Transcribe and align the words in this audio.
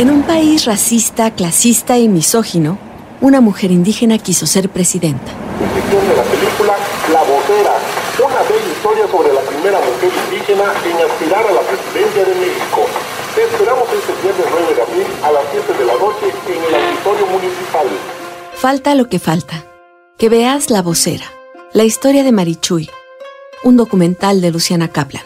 En 0.00 0.10
un 0.10 0.22
país 0.22 0.64
racista, 0.64 1.30
clasista 1.30 1.98
y 1.98 2.08
misógino, 2.08 2.78
una 3.20 3.42
mujer 3.42 3.70
indígena 3.70 4.16
quiso 4.16 4.46
ser 4.46 4.70
presidenta. 4.70 5.30
de 5.30 6.16
la 6.16 6.22
película 6.22 6.74
La 7.12 7.20
Vocera, 7.20 7.76
una 8.18 8.40
bella 8.48 8.72
historia 8.72 9.06
sobre 9.08 9.30
la 9.34 9.42
primera 9.42 9.78
mujer 9.78 10.10
indígena 10.24 10.72
en 10.88 11.06
aspirar 11.06 11.46
a 11.46 11.52
la 11.52 11.60
presidencia 11.60 12.24
de 12.24 12.34
México. 12.34 12.86
Te 13.34 13.42
esperamos 13.42 13.84
este 13.92 14.12
viernes 14.22 14.46
9 14.50 14.74
de 14.74 14.80
abril 14.80 15.06
a 15.22 15.32
las 15.32 15.42
7 15.52 15.78
de 15.78 15.84
la 15.84 15.92
noche 15.92 16.32
en 16.48 16.64
el 16.64 16.74
auditorio 16.82 17.26
municipal. 17.26 17.86
Falta 18.54 18.94
lo 18.94 19.06
que 19.10 19.18
falta. 19.18 19.66
Que 20.16 20.30
veas 20.30 20.70
La 20.70 20.80
Vocera, 20.80 21.30
la 21.74 21.84
historia 21.84 22.24
de 22.24 22.32
Marichuy, 22.32 22.88
un 23.64 23.76
documental 23.76 24.40
de 24.40 24.50
Luciana 24.50 24.88
Kaplan. 24.88 25.24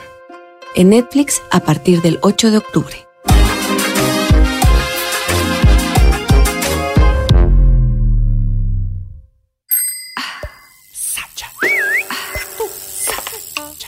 En 0.74 0.88
Netflix 0.88 1.42
a 1.52 1.60
partir 1.60 2.02
del 2.02 2.18
8 2.22 2.50
de 2.50 2.58
octubre. 2.58 3.03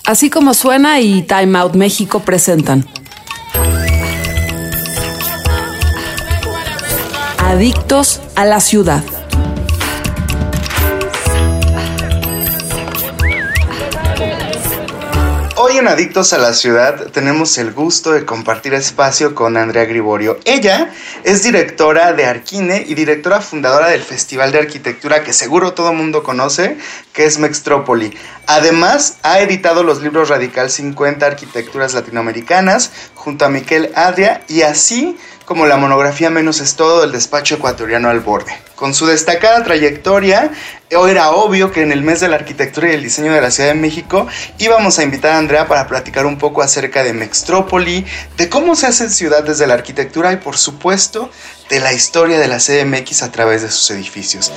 Así 0.06 0.30
como 0.30 0.54
suena 0.54 1.00
y 1.00 1.22
Time 1.22 1.58
Out 1.58 1.74
México 1.74 2.20
presentan. 2.20 2.86
Adictos 7.38 8.20
a 8.36 8.44
la 8.44 8.60
ciudad. 8.60 9.02
Adictos 15.84 16.32
a 16.32 16.38
la 16.38 16.54
Ciudad 16.54 17.10
tenemos 17.12 17.58
el 17.58 17.70
gusto 17.70 18.12
de 18.12 18.24
compartir 18.24 18.72
espacio 18.72 19.34
con 19.34 19.58
Andrea 19.58 19.84
Griborio. 19.84 20.40
Ella 20.46 20.90
es 21.22 21.42
directora 21.42 22.14
de 22.14 22.24
Arquine 22.24 22.82
y 22.88 22.94
directora 22.94 23.42
fundadora 23.42 23.88
del 23.88 24.00
Festival 24.00 24.52
de 24.52 24.60
Arquitectura 24.60 25.22
que 25.22 25.34
seguro 25.34 25.74
todo 25.74 25.92
mundo 25.92 26.22
conoce, 26.22 26.78
que 27.12 27.26
es 27.26 27.38
Mextrópoli. 27.38 28.16
Además, 28.46 29.18
ha 29.22 29.40
editado 29.40 29.82
los 29.82 30.00
libros 30.00 30.30
Radical 30.30 30.70
50 30.70 31.26
Arquitecturas 31.26 31.92
Latinoamericanas 31.92 32.90
junto 33.14 33.44
a 33.44 33.50
Miquel 33.50 33.92
Adria 33.94 34.44
y 34.48 34.62
así 34.62 35.18
como 35.46 35.66
la 35.66 35.76
monografía 35.76 36.28
Menos 36.28 36.60
es 36.60 36.74
todo 36.74 37.00
del 37.00 37.12
despacho 37.12 37.54
ecuatoriano 37.54 38.10
al 38.10 38.20
borde. 38.20 38.52
Con 38.74 38.92
su 38.92 39.06
destacada 39.06 39.62
trayectoria, 39.62 40.50
era 40.90 41.30
obvio 41.30 41.72
que 41.72 41.82
en 41.82 41.92
el 41.92 42.02
mes 42.02 42.20
de 42.20 42.28
la 42.28 42.36
arquitectura 42.36 42.90
y 42.90 42.94
el 42.94 43.02
diseño 43.02 43.32
de 43.32 43.40
la 43.40 43.50
Ciudad 43.50 43.70
de 43.70 43.76
México 43.76 44.26
íbamos 44.58 44.98
a 44.98 45.04
invitar 45.04 45.32
a 45.32 45.38
Andrea 45.38 45.68
para 45.68 45.86
platicar 45.86 46.26
un 46.26 46.36
poco 46.36 46.62
acerca 46.62 47.04
de 47.04 47.12
Mextrópoli, 47.12 48.04
de 48.36 48.48
cómo 48.48 48.74
se 48.74 48.88
hace 48.88 49.08
ciudad 49.08 49.44
desde 49.44 49.66
la 49.66 49.74
arquitectura 49.74 50.32
y 50.32 50.36
por 50.36 50.58
supuesto 50.58 51.30
de 51.70 51.80
la 51.80 51.92
historia 51.92 52.38
de 52.38 52.48
la 52.48 52.58
CDMX 52.58 53.22
a 53.22 53.30
través 53.30 53.62
de 53.62 53.70
sus 53.70 53.90
edificios. 53.92 54.52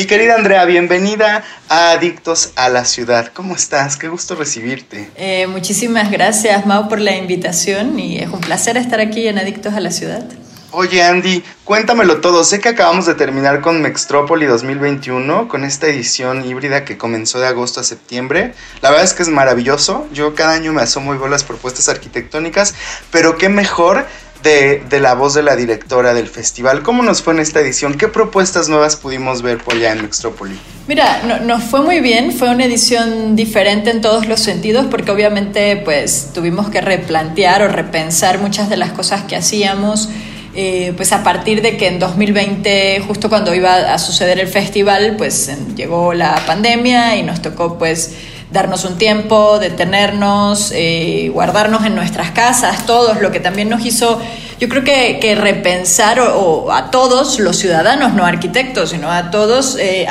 Mi 0.00 0.06
querida 0.06 0.34
Andrea, 0.34 0.64
bienvenida 0.64 1.44
a 1.68 1.90
Adictos 1.90 2.52
a 2.56 2.70
la 2.70 2.86
Ciudad. 2.86 3.30
¿Cómo 3.34 3.54
estás? 3.54 3.98
Qué 3.98 4.08
gusto 4.08 4.34
recibirte. 4.34 5.10
Eh, 5.14 5.46
muchísimas 5.46 6.10
gracias, 6.10 6.64
Mau, 6.64 6.88
por 6.88 7.00
la 7.00 7.14
invitación 7.14 7.98
y 7.98 8.16
es 8.16 8.30
un 8.30 8.40
placer 8.40 8.78
estar 8.78 8.98
aquí 8.98 9.28
en 9.28 9.38
Adictos 9.38 9.74
a 9.74 9.80
la 9.80 9.90
Ciudad. 9.90 10.24
Oye, 10.70 11.02
Andy, 11.02 11.44
cuéntamelo 11.64 12.22
todo. 12.22 12.44
Sé 12.44 12.60
que 12.60 12.70
acabamos 12.70 13.04
de 13.04 13.14
terminar 13.14 13.60
con 13.60 13.82
Mextrópoli 13.82 14.46
2021, 14.46 15.48
con 15.48 15.64
esta 15.64 15.88
edición 15.88 16.46
híbrida 16.46 16.86
que 16.86 16.96
comenzó 16.96 17.38
de 17.38 17.48
agosto 17.48 17.80
a 17.80 17.82
septiembre. 17.82 18.54
La 18.80 18.88
verdad 18.88 19.04
es 19.04 19.12
que 19.12 19.22
es 19.22 19.28
maravilloso. 19.28 20.08
Yo 20.14 20.34
cada 20.34 20.52
año 20.52 20.72
me 20.72 20.80
asomo 20.80 21.14
y 21.14 21.18
veo 21.18 21.28
las 21.28 21.44
propuestas 21.44 21.90
arquitectónicas, 21.90 22.74
pero 23.10 23.36
qué 23.36 23.50
mejor 23.50 24.06
de, 24.42 25.00
la 25.00 25.14
voz 25.14 25.34
de 25.34 25.42
la 25.42 25.56
directora 25.56 26.14
del 26.14 26.28
festival. 26.28 26.82
¿Cómo 26.82 27.02
nos 27.02 27.22
fue 27.22 27.34
en 27.34 27.40
esta 27.40 27.60
edición? 27.60 27.94
¿Qué 27.94 28.08
propuestas 28.08 28.68
nuevas 28.68 28.96
pudimos 28.96 29.42
ver 29.42 29.58
por 29.58 29.74
allá 29.74 29.92
en 29.92 30.02
Mextrópoli? 30.02 30.58
Mira, 30.88 31.40
nos 31.42 31.62
fue 31.64 31.82
muy 31.82 32.00
bien, 32.00 32.32
fue 32.32 32.50
una 32.50 32.64
edición 32.64 33.36
diferente 33.36 33.90
en 33.90 34.00
todos 34.00 34.26
los 34.26 34.40
sentidos 34.40 34.86
porque 34.90 35.10
obviamente 35.10 35.76
pues 35.76 36.30
tuvimos 36.34 36.70
que 36.70 36.80
replantear 36.80 37.62
o 37.62 37.68
repensar 37.68 38.38
muchas 38.38 38.68
de 38.68 38.76
las 38.76 38.92
cosas 38.92 39.24
que 39.24 39.36
hacíamos. 39.36 40.08
Eh, 40.52 40.94
pues 40.96 41.12
a 41.12 41.22
partir 41.22 41.62
de 41.62 41.76
que 41.76 41.86
en 41.86 42.00
2020, 42.00 43.04
justo 43.06 43.28
cuando 43.28 43.54
iba 43.54 43.94
a 43.94 43.98
suceder 44.00 44.40
el 44.40 44.48
festival, 44.48 45.14
pues 45.16 45.48
llegó 45.76 46.12
la 46.12 46.34
pandemia 46.44 47.16
y 47.16 47.22
nos 47.22 47.40
tocó 47.40 47.78
pues 47.78 48.16
darnos 48.52 48.84
un 48.84 48.98
tiempo, 48.98 49.58
detenernos, 49.58 50.72
eh, 50.74 51.30
guardarnos 51.32 51.84
en 51.84 51.94
nuestras 51.94 52.32
casas, 52.32 52.84
todos, 52.84 53.20
lo 53.20 53.30
que 53.30 53.38
también 53.38 53.68
nos 53.68 53.84
hizo, 53.86 54.20
yo 54.58 54.68
creo 54.68 54.82
que, 54.82 55.34
repensar 55.40 56.20
o, 56.20 56.72
a 56.72 56.90
todos 56.90 57.38
los 57.38 57.56
ciudadanos, 57.56 58.12
no 58.12 58.26
arquitectos, 58.26 58.90
sino 58.90 59.10
a 59.10 59.30
todos, 59.30 59.76
eh, 59.78 60.06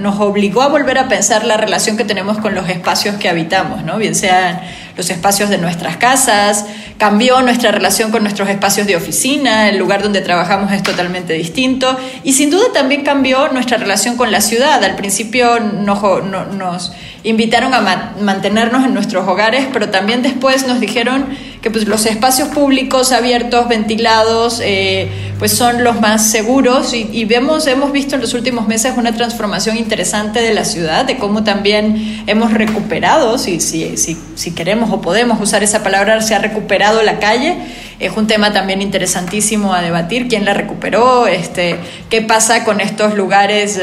nos 0.00 0.20
obligó 0.20 0.62
a 0.62 0.68
volver 0.68 0.98
a 0.98 1.08
pensar 1.08 1.44
la 1.44 1.56
relación 1.56 1.96
que 1.96 2.04
tenemos 2.04 2.38
con 2.38 2.54
los 2.54 2.68
espacios 2.68 3.16
que 3.16 3.28
habitamos, 3.28 3.82
¿no? 3.82 3.96
bien 3.96 4.14
sean 4.14 4.60
los 4.96 5.08
espacios 5.08 5.48
de 5.48 5.56
nuestras 5.56 5.96
casas, 5.96 6.66
cambió 6.98 7.40
nuestra 7.40 7.72
relación 7.72 8.10
con 8.10 8.22
nuestros 8.22 8.48
espacios 8.50 8.86
de 8.86 8.94
oficina, 8.94 9.70
el 9.70 9.78
lugar 9.78 10.02
donde 10.02 10.20
trabajamos 10.20 10.70
es 10.72 10.82
totalmente 10.82 11.32
distinto 11.32 11.96
y 12.22 12.34
sin 12.34 12.50
duda 12.50 12.66
también 12.74 13.02
cambió 13.02 13.48
nuestra 13.48 13.78
relación 13.78 14.16
con 14.16 14.30
la 14.30 14.40
ciudad. 14.40 14.84
Al 14.84 14.96
principio 14.96 15.58
nos, 15.60 16.02
nos 16.24 16.92
invitaron 17.24 17.72
a 17.74 18.14
mantenernos 18.20 18.84
en 18.84 18.94
nuestros 18.94 19.26
hogares, 19.28 19.66
pero 19.72 19.90
también 19.90 20.22
después 20.22 20.66
nos 20.66 20.80
dijeron 20.80 21.26
que 21.60 21.70
pues, 21.70 21.86
los 21.86 22.04
espacios 22.06 22.48
públicos 22.48 23.12
abiertos, 23.12 23.68
ventilados, 23.68 24.60
eh, 24.62 25.08
pues 25.38 25.52
son 25.52 25.84
los 25.84 26.00
más 26.00 26.30
seguros. 26.30 26.92
Y, 26.92 27.24
vemos, 27.24 27.66
hemos 27.68 27.92
visto 27.92 28.16
en 28.16 28.20
los 28.20 28.34
últimos 28.34 28.66
meses 28.66 28.94
una 28.96 29.12
transformación 29.12 29.76
interesante 29.76 30.40
de 30.40 30.52
la 30.52 30.64
ciudad, 30.64 31.04
de 31.04 31.18
cómo 31.18 31.44
también 31.44 32.24
hemos 32.26 32.52
recuperado, 32.52 33.38
si, 33.38 33.60
si, 33.60 33.96
si, 33.96 34.16
si 34.34 34.50
queremos 34.50 34.90
o 34.90 35.00
podemos 35.00 35.40
usar 35.40 35.62
esa 35.62 35.82
palabra, 35.84 36.20
se 36.22 36.34
ha 36.34 36.38
recuperado 36.38 37.02
la 37.02 37.20
calle 37.20 37.56
es 38.02 38.16
un 38.16 38.26
tema 38.26 38.52
también 38.52 38.82
interesantísimo 38.82 39.74
a 39.74 39.80
debatir, 39.80 40.26
quién 40.26 40.44
la 40.44 40.54
recuperó, 40.54 41.28
este, 41.28 41.76
qué 42.10 42.20
pasa 42.20 42.64
con 42.64 42.80
estos 42.80 43.14
lugares 43.14 43.80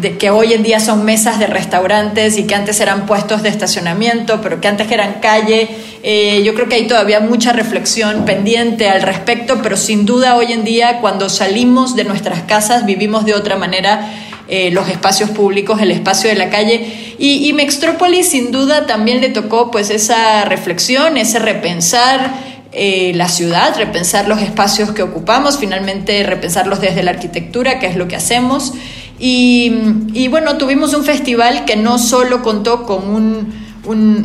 de, 0.00 0.16
que 0.16 0.30
hoy 0.30 0.52
en 0.52 0.62
día 0.62 0.78
son 0.78 1.04
mesas 1.04 1.40
de 1.40 1.48
restaurantes 1.48 2.38
y 2.38 2.44
que 2.44 2.54
antes 2.54 2.80
eran 2.80 3.04
puestos 3.06 3.42
de 3.42 3.48
estacionamiento, 3.48 4.40
pero 4.42 4.60
que 4.60 4.68
antes 4.68 4.88
eran 4.92 5.14
calle. 5.20 5.68
Eh, 6.04 6.42
yo 6.44 6.54
creo 6.54 6.68
que 6.68 6.76
hay 6.76 6.86
todavía 6.86 7.18
mucha 7.18 7.52
reflexión 7.52 8.24
pendiente 8.24 8.88
al 8.88 9.02
respecto, 9.02 9.58
pero 9.60 9.76
sin 9.76 10.06
duda 10.06 10.36
hoy 10.36 10.52
en 10.52 10.62
día 10.62 11.00
cuando 11.00 11.28
salimos 11.28 11.96
de 11.96 12.04
nuestras 12.04 12.42
casas 12.42 12.86
vivimos 12.86 13.24
de 13.24 13.34
otra 13.34 13.56
manera. 13.56 14.08
Eh, 14.50 14.70
los 14.70 14.88
espacios 14.88 15.28
públicos, 15.28 15.78
el 15.82 15.90
espacio 15.90 16.30
de 16.30 16.36
la 16.36 16.48
calle. 16.48 17.14
Y, 17.18 17.46
y 17.46 17.52
Mextrópolis 17.52 18.30
sin 18.30 18.50
duda 18.50 18.86
también 18.86 19.20
le 19.20 19.28
tocó 19.28 19.70
pues 19.70 19.90
esa 19.90 20.46
reflexión, 20.46 21.18
ese 21.18 21.38
repensar, 21.38 22.47
eh, 22.70 23.12
la 23.14 23.28
ciudad, 23.28 23.74
repensar 23.76 24.28
los 24.28 24.42
espacios 24.42 24.90
que 24.90 25.02
ocupamos, 25.02 25.58
finalmente 25.58 26.22
repensarlos 26.22 26.80
desde 26.82 27.02
la 27.02 27.12
arquitectura, 27.12 27.78
que 27.78 27.86
es 27.86 27.96
lo 27.96 28.08
que 28.08 28.16
hacemos. 28.16 28.74
Y, 29.18 30.28
bueno, 30.28 30.58
tuvimos 30.58 30.94
un 30.94 31.02
festival 31.04 31.64
que 31.64 31.76
no 31.76 31.98
solo 31.98 32.42
contó 32.42 32.84
con 32.84 33.08
un, 33.08 33.68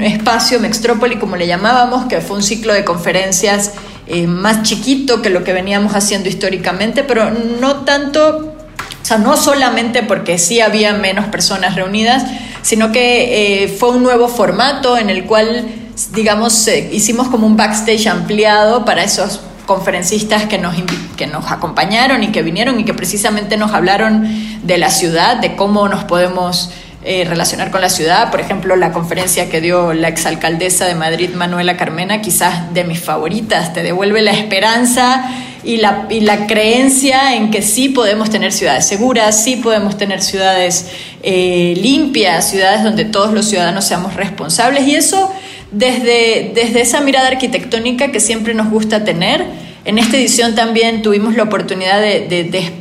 espacio 0.02 0.59
Mextrópoli, 0.59 1.16
como 1.16 1.38
le 1.38 1.48
llamábamos, 1.48 2.06
que 2.06 2.20
fue 2.20 2.36
un 2.36 2.44
ciclo 2.44 2.74
de 2.74 2.84
conferencias 2.84 3.72
eh, 4.08 4.28
más 4.28 4.64
chiquito 4.64 5.22
que 5.22 5.30
lo 5.30 5.46
que 5.46 5.54
veníamos 5.54 5.96
haciendo 5.96 6.28
históricamente, 6.28 7.06
pero 7.06 7.31
no 7.31 7.86
tanto, 7.86 8.56
o 9.02 9.06
sea, 9.06 9.20
no 9.20 9.38
solamente 9.38 10.04
porque 10.04 10.38
sí 10.38 10.60
había 10.60 10.92
menos 10.92 11.28
personas 11.28 11.75
reunidas, 11.75 12.25
sino 12.62 12.92
que 12.92 13.63
eh, 13.63 13.68
fue 13.69 13.92
un 13.92 14.04
nuevo 14.04 14.28
formato 14.28 14.98
en 14.98 15.10
el 15.10 15.24
cual 15.24 15.66
digamos, 16.13 16.68
eh, 16.68 16.90
hicimos 16.92 17.28
como 17.28 17.48
un 17.48 17.57
backstage 17.57 18.07
ampliado 18.07 18.86
para 18.86 19.04
esos 19.04 19.42
conferencistas 19.66 20.44
que 20.45 20.57
nos, 20.57 20.75
que 21.16 21.28
nos 21.28 21.51
acompañaron 21.51 22.24
y 22.24 22.31
que 22.31 22.42
vinieron 22.42 22.80
y 22.80 22.86
que 22.86 22.94
precisamente 22.94 23.57
nos 23.57 23.74
hablaron 23.74 24.28
de 24.63 24.78
la 24.78 24.90
ciudad, 24.90 25.38
de 25.38 25.56
cómo 25.56 25.88
nos 25.88 26.04
podemos 26.04 26.72
eh, 27.06 27.25
relacionar 27.28 27.72
con 27.72 27.81
la 27.81 27.90
ciudad. 27.90 28.31
Por 28.31 28.40
ejemplo, 28.40 28.75
la 28.75 28.92
conferencia 28.92 29.50
que 29.50 29.62
dio 29.62 29.94
la 29.94 30.07
exalcaldesa 30.07 30.86
de 30.86 30.95
Madrid, 30.95 31.31
Manuela 31.34 31.78
Carmena, 31.78 32.22
quizás 32.22 32.74
de 32.74 32.84
mis 32.84 33.00
favoritas, 33.00 33.74
te 33.74 33.84
devuelve 33.84 34.22
la 34.22 34.31
esperanza 34.31 35.30
y 35.63 35.78
la, 35.78 36.07
y 36.10 36.22
la 36.22 36.48
creencia 36.48 37.36
en 37.36 37.51
que 37.51 37.62
sí 37.62 37.90
podemos 37.90 38.30
tener 38.30 38.51
ciudades 38.51 38.86
seguras, 38.86 39.44
sí 39.44 39.57
podemos 39.57 39.98
tener 39.98 40.22
ciudades 40.22 40.92
eh, 41.24 41.74
limpias, 41.78 42.50
ciudades 42.50 42.84
donde 42.84 43.06
todos 43.06 43.34
los 43.34 43.50
ciudadanos 43.50 43.86
seamos 43.86 44.16
responsables 44.16 44.88
y 44.88 44.95
eso 44.95 45.31
desde, 45.74 46.52
desde 46.54 46.81
esa 46.81 47.02
mirada 47.02 47.28
arquitectónica 47.28 48.12
que 48.12 48.20
siempre 48.20 48.54
nos 48.54 48.70
gusta 48.70 49.04
tener. 49.04 49.46
En 49.86 49.98
esta 49.98 50.16
edición 50.16 50.56
también 50.56 51.02
tuvimos 51.02 51.36
la 51.36 51.44
oportunidad 51.44 52.00
de, 52.00 52.72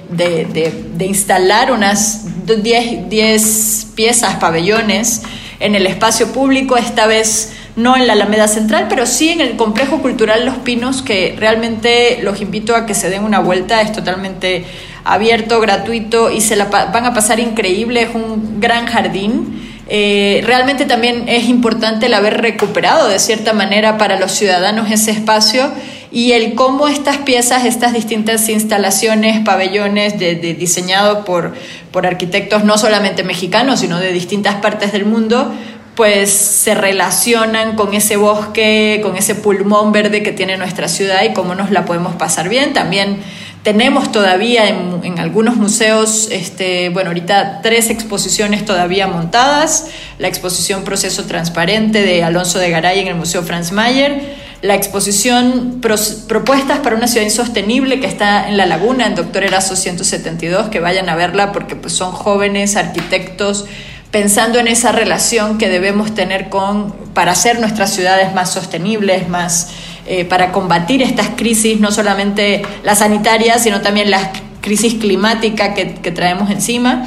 instalar 1.00 1.72
unas 1.72 2.26
10 2.46 3.86
piezas, 3.96 4.36
pabellones, 4.36 5.22
en 5.58 5.74
el 5.74 5.86
espacio 5.86 6.32
público, 6.32 6.76
esta 6.76 7.06
vez 7.06 7.52
no 7.76 7.96
en 7.96 8.06
la 8.06 8.12
Alameda 8.12 8.48
Central, 8.48 8.86
pero 8.88 9.06
sí 9.06 9.30
en 9.30 9.40
el 9.40 9.56
Complejo 9.56 10.02
Cultural 10.02 10.44
Los 10.44 10.56
Pinos, 10.56 11.02
que 11.02 11.34
realmente 11.38 12.20
los 12.22 12.40
invito 12.40 12.76
a 12.76 12.84
que 12.84 12.94
se 12.94 13.10
den 13.10 13.24
una 13.24 13.40
vuelta, 13.40 13.80
es 13.80 13.92
totalmente 13.92 14.64
abierto, 15.04 15.60
gratuito 15.60 16.30
y 16.30 16.40
se 16.40 16.56
la 16.56 16.66
van 16.66 17.06
a 17.06 17.14
pasar 17.14 17.40
increíble, 17.40 18.02
es 18.02 18.14
un 18.14 18.60
gran 18.60 18.86
jardín. 18.86 19.71
Eh, 19.94 20.40
realmente 20.46 20.86
también 20.86 21.28
es 21.28 21.50
importante 21.50 22.06
el 22.06 22.14
haber 22.14 22.40
recuperado 22.40 23.08
de 23.08 23.18
cierta 23.18 23.52
manera 23.52 23.98
para 23.98 24.18
los 24.18 24.32
ciudadanos 24.32 24.90
ese 24.90 25.10
espacio 25.10 25.70
y 26.10 26.32
el 26.32 26.54
cómo 26.54 26.88
estas 26.88 27.18
piezas, 27.18 27.66
estas 27.66 27.92
distintas 27.92 28.48
instalaciones, 28.48 29.44
pabellones 29.44 30.18
de, 30.18 30.34
diseñados 30.54 31.26
por, 31.26 31.52
por 31.90 32.06
arquitectos 32.06 32.64
no 32.64 32.78
solamente 32.78 33.22
mexicanos, 33.22 33.80
sino 33.80 33.98
de 33.98 34.14
distintas 34.14 34.54
partes 34.62 34.92
del 34.92 35.04
mundo, 35.04 35.52
pues 35.94 36.30
se 36.30 36.74
relacionan 36.74 37.76
con 37.76 37.92
ese 37.92 38.16
bosque, 38.16 39.00
con 39.02 39.18
ese 39.18 39.34
pulmón 39.34 39.92
verde 39.92 40.22
que 40.22 40.32
tiene 40.32 40.56
nuestra 40.56 40.88
ciudad 40.88 41.22
y 41.22 41.34
cómo 41.34 41.54
nos 41.54 41.70
la 41.70 41.84
podemos 41.84 42.14
pasar 42.14 42.48
bien. 42.48 42.72
También 42.72 43.18
tenemos 43.62 44.10
todavía 44.10 44.68
en, 44.68 45.18
algunos 45.18 45.56
museos, 45.56 46.28
este, 46.32 46.88
bueno, 46.88 47.10
ahorita 47.10 47.60
tres 47.62 47.90
exposiciones 47.90 48.64
todavía 48.64 49.06
montadas. 49.06 49.88
La 50.18 50.28
exposición 50.28 50.82
Proceso 50.82 51.24
Transparente 51.24 52.02
de 52.02 52.24
Alonso 52.24 52.58
de 52.58 52.70
Garay 52.70 53.00
en 53.00 53.08
el 53.08 53.14
Museo 53.14 53.42
Franz 53.42 53.70
Mayer. 53.70 54.42
La 54.62 54.74
exposición 54.74 55.80
Propuestas 55.80 56.80
para 56.80 56.96
una 56.96 57.06
ciudad 57.06 57.24
insostenible 57.24 58.00
que 58.00 58.06
está 58.06 58.48
en 58.48 58.56
La 58.56 58.66
Laguna, 58.66 59.06
en 59.06 59.14
Doctor 59.14 59.44
Erazo 59.44 59.76
172, 59.76 60.68
que 60.68 60.80
vayan 60.80 61.08
a 61.08 61.14
verla 61.14 61.52
porque 61.52 61.76
pues, 61.76 61.92
son 61.94 62.12
jóvenes 62.12 62.76
arquitectos 62.76 63.66
pensando 64.12 64.58
en 64.58 64.68
esa 64.68 64.92
relación 64.92 65.58
que 65.58 65.68
debemos 65.68 66.14
tener 66.14 66.48
con, 66.48 66.92
para 67.14 67.32
hacer 67.32 67.58
nuestras 67.60 67.92
ciudades 67.92 68.34
más 68.34 68.52
sostenibles, 68.52 69.28
más, 69.28 69.70
eh, 70.06 70.24
para 70.24 70.52
combatir 70.52 71.02
estas 71.02 71.30
crisis, 71.36 71.80
no 71.80 71.92
solamente 71.92 72.62
la 72.82 72.94
sanitaria, 72.94 73.58
sino 73.58 73.80
también 73.80 74.10
la 74.10 74.32
crisis 74.60 74.94
climática 74.94 75.74
que, 75.74 75.84
traemos 76.10 76.50
encima. 76.50 77.04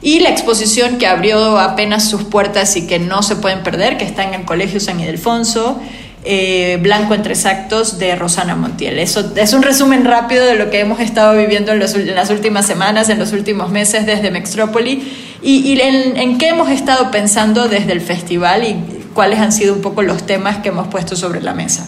Y 0.00 0.20
la 0.20 0.28
exposición 0.28 0.98
que 0.98 1.06
abrió 1.06 1.58
apenas 1.58 2.08
sus 2.08 2.24
puertas 2.24 2.76
y 2.76 2.86
que 2.86 2.98
no 2.98 3.22
se 3.22 3.36
pueden 3.36 3.62
perder, 3.62 3.96
que 3.96 4.04
está 4.04 4.22
en 4.24 4.34
el 4.34 4.44
Colegio 4.44 4.78
San 4.78 5.00
Ildefonso, 5.00 5.80
eh, 6.24 6.78
Blanco 6.80 7.14
entre 7.14 7.34
Actos 7.34 7.98
de 7.98 8.14
Rosana 8.14 8.54
Montiel. 8.54 8.98
Eso 8.98 9.32
es 9.34 9.52
un 9.52 9.62
resumen 9.62 10.04
rápido 10.04 10.44
de 10.44 10.54
lo 10.54 10.70
que 10.70 10.80
hemos 10.80 11.00
estado 11.00 11.36
viviendo 11.36 11.72
en, 11.72 11.82
en 11.82 12.14
las 12.14 12.30
últimas 12.30 12.66
semanas, 12.66 13.08
en 13.08 13.18
los 13.18 13.32
últimos 13.32 13.70
meses 13.70 14.06
desde 14.06 14.30
Mextrópoli 14.30 15.02
y, 15.42 15.80
en, 15.80 16.38
qué 16.38 16.48
hemos 16.48 16.68
estado 16.70 17.10
pensando 17.10 17.68
desde 17.68 17.92
el 17.92 18.00
festival 18.00 18.64
y 18.64 18.76
cuáles 19.14 19.38
han 19.38 19.52
sido 19.52 19.74
un 19.74 19.80
poco 19.80 20.02
los 20.02 20.26
temas 20.26 20.58
que 20.58 20.70
hemos 20.70 20.88
puesto 20.88 21.16
sobre 21.16 21.40
la 21.40 21.54
mesa. 21.54 21.87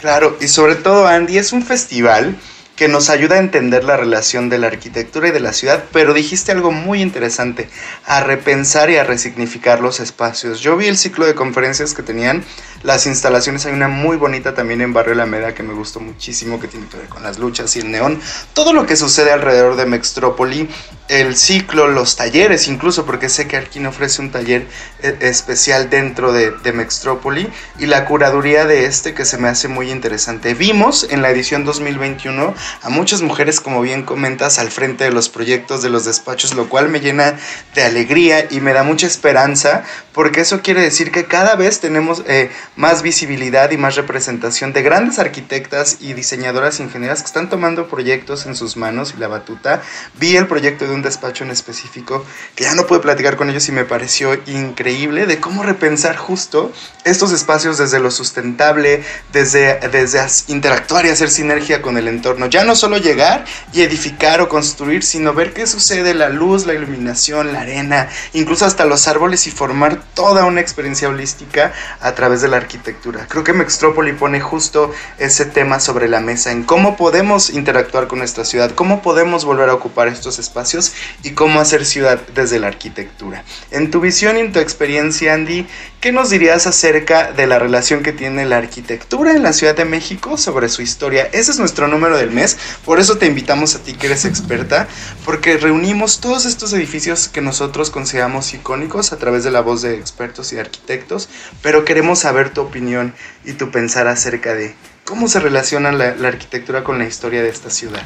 Claro, 0.00 0.36
y 0.40 0.46
sobre 0.46 0.76
todo 0.76 1.08
Andy, 1.08 1.38
es 1.38 1.52
un 1.52 1.64
festival 1.64 2.36
que 2.76 2.86
nos 2.86 3.10
ayuda 3.10 3.34
a 3.34 3.40
entender 3.40 3.82
la 3.82 3.96
relación 3.96 4.48
de 4.48 4.58
la 4.58 4.68
arquitectura 4.68 5.26
y 5.26 5.32
de 5.32 5.40
la 5.40 5.52
ciudad, 5.52 5.82
pero 5.92 6.14
dijiste 6.14 6.52
algo 6.52 6.70
muy 6.70 7.02
interesante, 7.02 7.68
a 8.06 8.20
repensar 8.20 8.88
y 8.90 8.96
a 8.96 9.02
resignificar 9.02 9.80
los 9.80 9.98
espacios. 9.98 10.60
Yo 10.60 10.76
vi 10.76 10.86
el 10.86 10.96
ciclo 10.96 11.26
de 11.26 11.34
conferencias 11.34 11.92
que 11.92 12.04
tenían 12.04 12.44
las 12.84 13.06
instalaciones. 13.06 13.66
Hay 13.66 13.72
una 13.72 13.88
muy 13.88 14.16
bonita 14.16 14.54
también 14.54 14.80
en 14.80 14.92
Barrio 14.92 15.14
Alameda 15.14 15.54
que 15.54 15.64
me 15.64 15.74
gustó 15.74 15.98
muchísimo, 15.98 16.60
que 16.60 16.68
tiene 16.68 16.86
que 16.86 16.98
ver 16.98 17.08
con 17.08 17.24
las 17.24 17.40
luchas 17.40 17.74
y 17.74 17.80
el 17.80 17.90
neón. 17.90 18.20
Todo 18.52 18.72
lo 18.72 18.86
que 18.86 18.94
sucede 18.94 19.32
alrededor 19.32 19.74
de 19.74 19.84
Mextrópoli, 19.84 20.68
el 21.08 21.36
ciclo, 21.36 21.88
los 21.88 22.16
talleres, 22.16 22.68
incluso 22.68 23.06
porque 23.06 23.28
sé 23.28 23.48
que 23.48 23.56
Arquín 23.56 23.86
ofrece 23.86 24.20
un 24.20 24.30
taller 24.30 24.66
eh, 25.02 25.16
especial 25.20 25.88
dentro 25.88 26.32
de, 26.32 26.50
de 26.50 26.72
Mextrópoli 26.72 27.48
y 27.78 27.86
la 27.86 28.04
curaduría 28.04 28.66
de 28.66 28.84
este 28.84 29.14
que 29.14 29.24
se 29.24 29.38
me 29.38 29.48
hace 29.48 29.68
muy 29.68 29.90
interesante. 29.90 30.54
Vimos 30.54 31.06
en 31.10 31.22
la 31.22 31.30
edición 31.30 31.64
2021 31.64 32.54
a 32.82 32.88
muchas 32.90 33.22
mujeres, 33.22 33.60
como 33.60 33.80
bien 33.80 34.02
comentas, 34.02 34.58
al 34.58 34.70
frente 34.70 35.04
de 35.04 35.10
los 35.10 35.28
proyectos 35.28 35.82
de 35.82 35.90
los 35.90 36.04
despachos, 36.04 36.54
lo 36.54 36.68
cual 36.68 36.88
me 36.88 37.00
llena 37.00 37.38
de 37.74 37.82
alegría 37.82 38.46
y 38.50 38.60
me 38.60 38.72
da 38.72 38.82
mucha 38.82 39.06
esperanza, 39.06 39.84
porque 40.12 40.40
eso 40.40 40.60
quiere 40.60 40.82
decir 40.82 41.10
que 41.10 41.24
cada 41.24 41.56
vez 41.56 41.80
tenemos 41.80 42.22
eh, 42.26 42.50
más 42.76 43.02
visibilidad 43.02 43.70
y 43.70 43.78
más 43.78 43.96
representación 43.96 44.72
de 44.72 44.82
grandes 44.82 45.18
arquitectas 45.18 45.98
y 46.00 46.12
diseñadoras 46.12 46.80
ingenieras 46.80 47.20
que 47.20 47.26
están 47.26 47.48
tomando 47.48 47.88
proyectos 47.88 48.46
en 48.46 48.54
sus 48.54 48.76
manos 48.76 49.14
y 49.16 49.20
la 49.20 49.28
batuta. 49.28 49.82
Vi 50.18 50.36
el 50.36 50.46
proyecto 50.46 50.86
de 50.86 50.97
un 50.98 51.02
despacho 51.02 51.44
en 51.44 51.50
específico 51.50 52.24
que 52.54 52.64
ya 52.64 52.74
no 52.74 52.86
pude 52.86 53.00
platicar 53.00 53.36
con 53.36 53.48
ellos 53.48 53.68
y 53.68 53.72
me 53.72 53.84
pareció 53.84 54.34
increíble 54.46 55.26
de 55.26 55.38
cómo 55.40 55.62
repensar 55.62 56.16
justo 56.16 56.72
estos 57.04 57.32
espacios 57.32 57.78
desde 57.78 58.00
lo 58.00 58.10
sustentable, 58.10 59.02
desde, 59.32 59.78
desde 59.88 60.18
interactuar 60.48 61.06
y 61.06 61.10
hacer 61.10 61.30
sinergia 61.30 61.80
con 61.80 61.96
el 61.96 62.08
entorno. 62.08 62.46
Ya 62.46 62.64
no 62.64 62.74
solo 62.74 62.98
llegar 62.98 63.44
y 63.72 63.82
edificar 63.82 64.40
o 64.40 64.48
construir, 64.48 65.04
sino 65.04 65.32
ver 65.32 65.52
qué 65.52 65.66
sucede, 65.66 66.14
la 66.14 66.28
luz, 66.28 66.66
la 66.66 66.74
iluminación, 66.74 67.52
la 67.52 67.60
arena, 67.60 68.08
incluso 68.32 68.66
hasta 68.66 68.84
los 68.84 69.06
árboles 69.08 69.46
y 69.46 69.50
formar 69.50 70.02
toda 70.14 70.44
una 70.44 70.60
experiencia 70.60 71.08
holística 71.08 71.72
a 72.00 72.12
través 72.14 72.42
de 72.42 72.48
la 72.48 72.56
arquitectura. 72.56 73.26
Creo 73.28 73.44
que 73.44 73.52
Mextrópoli 73.52 74.12
pone 74.12 74.40
justo 74.40 74.92
ese 75.18 75.44
tema 75.44 75.80
sobre 75.80 76.08
la 76.08 76.20
mesa 76.20 76.50
en 76.50 76.64
cómo 76.64 76.96
podemos 76.96 77.50
interactuar 77.50 78.08
con 78.08 78.18
nuestra 78.18 78.44
ciudad, 78.44 78.72
cómo 78.74 79.02
podemos 79.02 79.44
volver 79.44 79.68
a 79.68 79.74
ocupar 79.74 80.08
estos 80.08 80.38
espacios 80.38 80.87
y 81.22 81.30
cómo 81.30 81.60
hacer 81.60 81.86
ciudad 81.86 82.20
desde 82.34 82.58
la 82.58 82.66
arquitectura. 82.66 83.44
En 83.70 83.90
tu 83.90 84.00
visión 84.00 84.36
y 84.36 84.40
en 84.40 84.52
tu 84.52 84.58
experiencia, 84.58 85.34
Andy, 85.34 85.66
¿qué 86.00 86.12
nos 86.12 86.28
dirías 86.28 86.66
acerca 86.66 87.32
de 87.32 87.46
la 87.46 87.58
relación 87.58 88.02
que 88.02 88.12
tiene 88.12 88.44
la 88.44 88.58
arquitectura 88.58 89.32
en 89.32 89.42
la 89.42 89.52
Ciudad 89.52 89.74
de 89.74 89.84
México 89.86 90.36
sobre 90.36 90.68
su 90.68 90.82
historia? 90.82 91.28
Ese 91.32 91.52
es 91.52 91.58
nuestro 91.58 91.88
número 91.88 92.16
del 92.18 92.30
mes, 92.30 92.58
por 92.84 93.00
eso 93.00 93.18
te 93.18 93.26
invitamos 93.26 93.74
a 93.74 93.78
ti 93.78 93.94
que 93.94 94.08
eres 94.08 94.24
experta, 94.24 94.88
porque 95.24 95.56
reunimos 95.56 96.20
todos 96.20 96.44
estos 96.44 96.72
edificios 96.72 97.28
que 97.28 97.40
nosotros 97.40 97.90
consideramos 97.90 98.52
icónicos 98.52 99.12
a 99.12 99.16
través 99.16 99.44
de 99.44 99.50
la 99.50 99.60
voz 99.60 99.82
de 99.82 99.94
expertos 99.94 100.52
y 100.52 100.58
arquitectos, 100.58 101.28
pero 101.62 101.84
queremos 101.84 102.18
saber 102.18 102.52
opinión 102.60 103.14
y 103.44 103.52
tu 103.52 103.70
pensar 103.70 104.06
acerca 104.08 104.54
de 104.54 104.74
cómo 105.08 105.26
se 105.26 105.40
relaciona 105.40 105.90
la, 105.90 106.28
arquitectura 106.28 106.84
con 106.84 106.98
la 106.98 107.06
historia 107.06 107.42
de 107.42 107.48
esta 107.48 107.70
ciudad. 107.70 108.02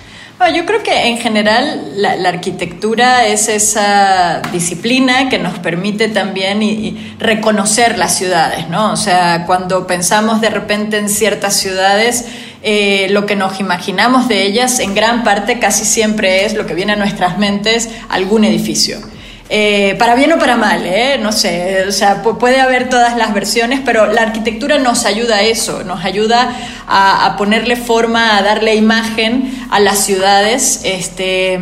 yo 0.54 0.64
creo 0.64 0.84
que 0.84 1.08
en 1.08 1.18
general 1.18 1.94
la, 1.96 2.28
arquitectura 2.28 3.26
es 3.26 3.48
esa 3.48 4.40
disciplina 4.52 5.28
que 5.28 5.40
nos 5.40 5.58
permite 5.58 6.06
también 6.06 7.16
reconocer 7.18 7.98
las 7.98 8.16
ciudades, 8.16 8.68
¿no? 8.68 8.92
O 8.92 8.96
sea, 8.96 9.46
cuando 9.46 9.84
pensamos 9.84 10.40
de 10.40 10.50
repente 10.50 10.96
en 10.96 11.08
ciertas 11.08 11.56
ciudades, 11.56 12.24
eh, 12.62 13.08
lo 13.10 13.26
que 13.26 13.34
nos 13.34 13.58
imaginamos 13.58 14.28
de 14.28 14.44
ellas 14.44 14.78
en 14.78 14.94
gran 14.94 15.24
parte 15.24 15.58
casi 15.58 15.84
siempre 15.84 16.44
es 16.44 16.54
lo 16.54 16.66
que 16.66 16.74
viene 16.74 16.92
a 16.92 16.96
nuestras 16.96 17.36
mentes, 17.36 17.90
algún 18.08 18.44
edificio. 18.44 18.98
Eh, 19.54 19.96
para 19.98 20.14
bien 20.14 20.32
o 20.32 20.38
para 20.38 20.56
mal, 20.56 20.86
¿eh? 20.86 21.18
no 21.20 21.30
sé, 21.30 21.84
o 21.86 21.92
sea, 21.92 22.22
puede 22.22 22.58
haber 22.58 22.88
todas 22.88 23.18
las 23.18 23.34
versiones, 23.34 23.80
pero 23.84 24.10
la 24.10 24.22
arquitectura 24.22 24.78
nos 24.78 25.04
ayuda 25.04 25.36
a 25.36 25.42
eso, 25.42 25.84
nos 25.84 26.06
ayuda 26.06 26.56
a, 26.88 27.34
ponerle 27.36 27.76
forma, 27.76 28.38
a 28.38 28.42
darle 28.42 28.76
imagen 28.76 29.52
a 29.70 29.78
las 29.78 30.06
ciudades, 30.06 30.80
este, 30.84 31.60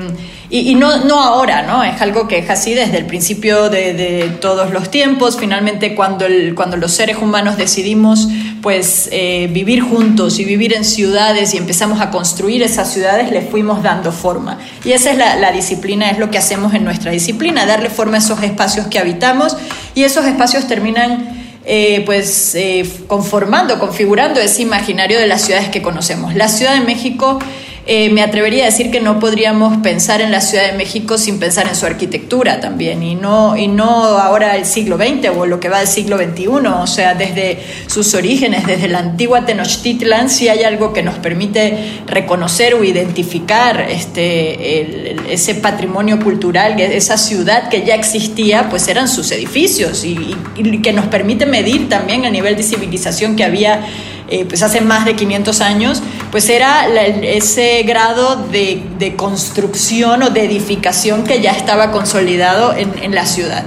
y, 0.51 0.77
no, 0.77 1.05
no 1.05 1.21
ahora, 1.21 1.63
¿no? 1.63 1.83
Es 1.83 2.01
algo 2.01 2.29
que 2.29 2.39
es 2.39 2.49
así 2.49 2.75
desde 2.75 2.97
el 2.97 3.07
principio 3.07 3.71
de, 3.71 4.37
todos 4.41 4.71
los 4.71 4.89
tiempos, 4.93 5.37
finalmente 5.37 5.97
cuando, 5.97 6.27
el, 6.27 6.55
cuando 6.55 6.77
los 6.77 6.93
seres 6.93 7.17
humanos 7.17 7.57
decidimos 7.57 8.29
pues 8.63 9.09
eh, 9.13 9.49
vivir 9.51 9.81
juntos 9.81 10.39
y 10.39 10.45
vivir 10.45 10.75
en 10.75 10.85
ciudades 10.85 11.55
y 11.55 11.57
empezamos 11.57 12.01
a 12.01 12.11
construir 12.11 12.63
esas 12.63 12.93
ciudades, 12.93 13.31
le 13.31 13.43
fuimos 13.43 13.83
dando 13.83 14.13
forma. 14.13 14.59
Y 14.85 14.93
esa 14.93 15.11
es 15.13 15.19
la, 15.19 15.53
disciplina, 15.53 16.11
es 16.11 16.19
lo 16.19 16.31
que 16.31 16.39
hacemos 16.39 16.75
en 16.75 16.85
nuestra 16.85 17.11
disciplina, 17.11 17.67
darle 17.67 17.91
forma 17.91 18.17
a 18.17 18.19
esos 18.19 18.43
espacios 18.43 18.87
que 18.89 18.99
habitamos 18.99 19.57
y 19.95 20.03
esos 20.03 20.27
espacios 20.27 20.67
terminan 20.67 21.59
eh, 21.65 22.03
pues 22.05 22.55
eh, 22.55 22.85
conformando, 23.07 23.79
configurando 23.79 24.41
ese 24.41 24.63
imaginario 24.63 25.19
de 25.19 25.27
las 25.27 25.43
ciudades 25.43 25.69
que 25.69 25.83
conocemos. 25.83 26.35
La 26.35 26.49
Ciudad 26.49 26.75
de 26.75 26.81
México 26.81 27.39
eh, 27.87 28.11
me 28.11 28.23
atrevería 28.23 28.65
a 28.65 28.67
decir 28.67 28.91
que 28.91 29.01
no 29.01 29.19
podríamos 29.19 29.79
pensar 29.79 30.21
en 30.21 30.31
la 30.31 30.41
Ciudad 30.41 30.71
de 30.71 30.77
México 30.77 31.17
sin 31.17 31.39
pensar 31.39 31.67
en 31.67 31.75
su 31.75 31.87
arquitectura 31.87 32.61
también, 32.61 33.03
y 33.03 33.15
no, 33.15 33.57
y 33.57 33.69
no 33.69 33.89
ahora 33.91 34.57
el 34.57 34.67
siglo 34.67 34.97
XX 34.97 35.31
o 35.35 35.47
lo 35.47 35.61
que 35.61 35.69
va 35.69 35.79
del 35.79 35.89
siglo 35.89 36.19
XXI, 36.19 36.47
o 36.47 36.87
sea, 36.87 37.15
desde 37.15 37.59
sus 37.87 38.15
orígenes, 38.15 38.67
desde 38.67 38.89
la 38.89 38.99
antigua 38.99 39.47
Tenochtitlan, 39.47 40.29
si 40.29 40.49
hay 40.49 40.63
algo 40.63 40.93
que 40.93 41.03
nos 41.03 41.17
permite 41.17 42.03
reconocer 42.07 42.75
o 42.75 42.85
identificar 42.85 43.87
este, 43.91 45.33
ese 45.33 45.55
patrimonio 45.55 46.21
cultural, 46.21 46.79
esa 46.81 47.17
ciudad 47.17 47.71
que 47.71 47.85
ya 47.85 47.95
existía, 47.95 48.69
pues 48.69 48.89
eran 48.89 49.09
sus 49.09 49.33
edificios, 49.33 50.05
y, 50.05 50.37
y 50.57 50.83
que 50.83 50.93
nos 50.93 51.07
permite 51.07 51.47
medir 51.47 51.89
también 51.89 52.25
el 52.25 52.33
nivel 52.33 52.57
de 52.57 52.63
civilización 52.63 53.37
que 53.37 53.45
había 53.45 53.87
eh, 54.31 54.45
pues 54.49 54.63
hace 54.63 54.81
más 54.81 55.05
de 55.05 55.17
500 55.17 55.61
años, 55.61 56.03
pues 56.31 56.49
era 56.49 56.87
ese 56.87 57.83
grado 57.83 58.37
de, 58.37 59.15
construcción 59.17 60.23
o 60.23 60.31
de 60.31 60.45
edificación 60.45 61.25
que 61.25 61.41
ya 61.41 61.51
estaba 61.51 61.91
consolidado 61.91 62.73
en, 62.77 63.15
la 63.15 63.27
ciudad. 63.27 63.65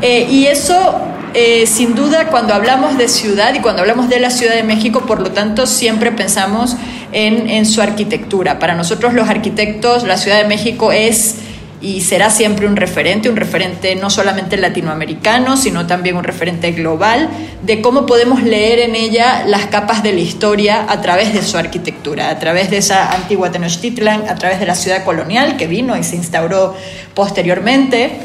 Eh, 0.00 0.26
y 0.30 0.46
eso 0.46 0.94
eh, 1.34 1.66
sin 1.66 1.94
duda 1.94 2.28
cuando 2.28 2.54
hablamos 2.54 2.96
de 2.96 3.08
ciudad 3.08 3.52
y 3.54 3.60
cuando 3.60 3.82
hablamos 3.82 4.08
de 4.08 4.18
la 4.18 4.30
Ciudad 4.30 4.54
de 4.54 4.62
México, 4.62 5.04
por 5.06 5.20
lo 5.20 5.30
tanto, 5.32 5.66
siempre 5.66 6.10
pensamos 6.10 6.76
en, 7.12 7.50
en 7.50 7.66
su 7.66 7.82
arquitectura. 7.82 8.58
Para 8.58 8.74
nosotros 8.74 9.12
los 9.12 9.28
arquitectos, 9.28 10.04
la 10.04 10.16
Ciudad 10.16 10.38
de 10.38 10.48
México 10.48 10.90
es 10.90 11.36
y 11.80 12.00
será 12.00 12.30
siempre 12.30 12.66
un 12.66 12.76
referente, 12.76 13.30
un 13.30 13.36
referente 13.36 13.94
no 13.94 14.10
solamente 14.10 14.56
latinoamericano, 14.56 15.56
sino 15.56 15.86
también 15.86 16.16
un 16.16 16.24
referente 16.24 16.72
global 16.72 17.28
de 17.62 17.80
cómo 17.80 18.04
podemos 18.04 18.42
leer 18.42 18.80
en 18.80 18.96
ella 18.96 19.44
las 19.46 19.66
capas 19.66 20.02
de 20.02 20.12
la 20.12 20.20
historia 20.20 20.86
a 20.88 21.00
través 21.00 21.32
de 21.32 21.42
su 21.42 21.56
arquitectura, 21.56 22.30
a 22.30 22.38
través 22.38 22.70
de 22.70 22.78
esa 22.78 23.12
antigua 23.12 23.52
Tenochtitlan, 23.52 24.28
a 24.28 24.34
través 24.34 24.58
de 24.58 24.66
la 24.66 24.74
ciudad 24.74 25.04
colonial 25.04 25.56
que 25.56 25.66
vino 25.66 25.96
y 25.96 26.02
se 26.02 26.16
instauró 26.16 26.74
posteriormente 27.14 28.18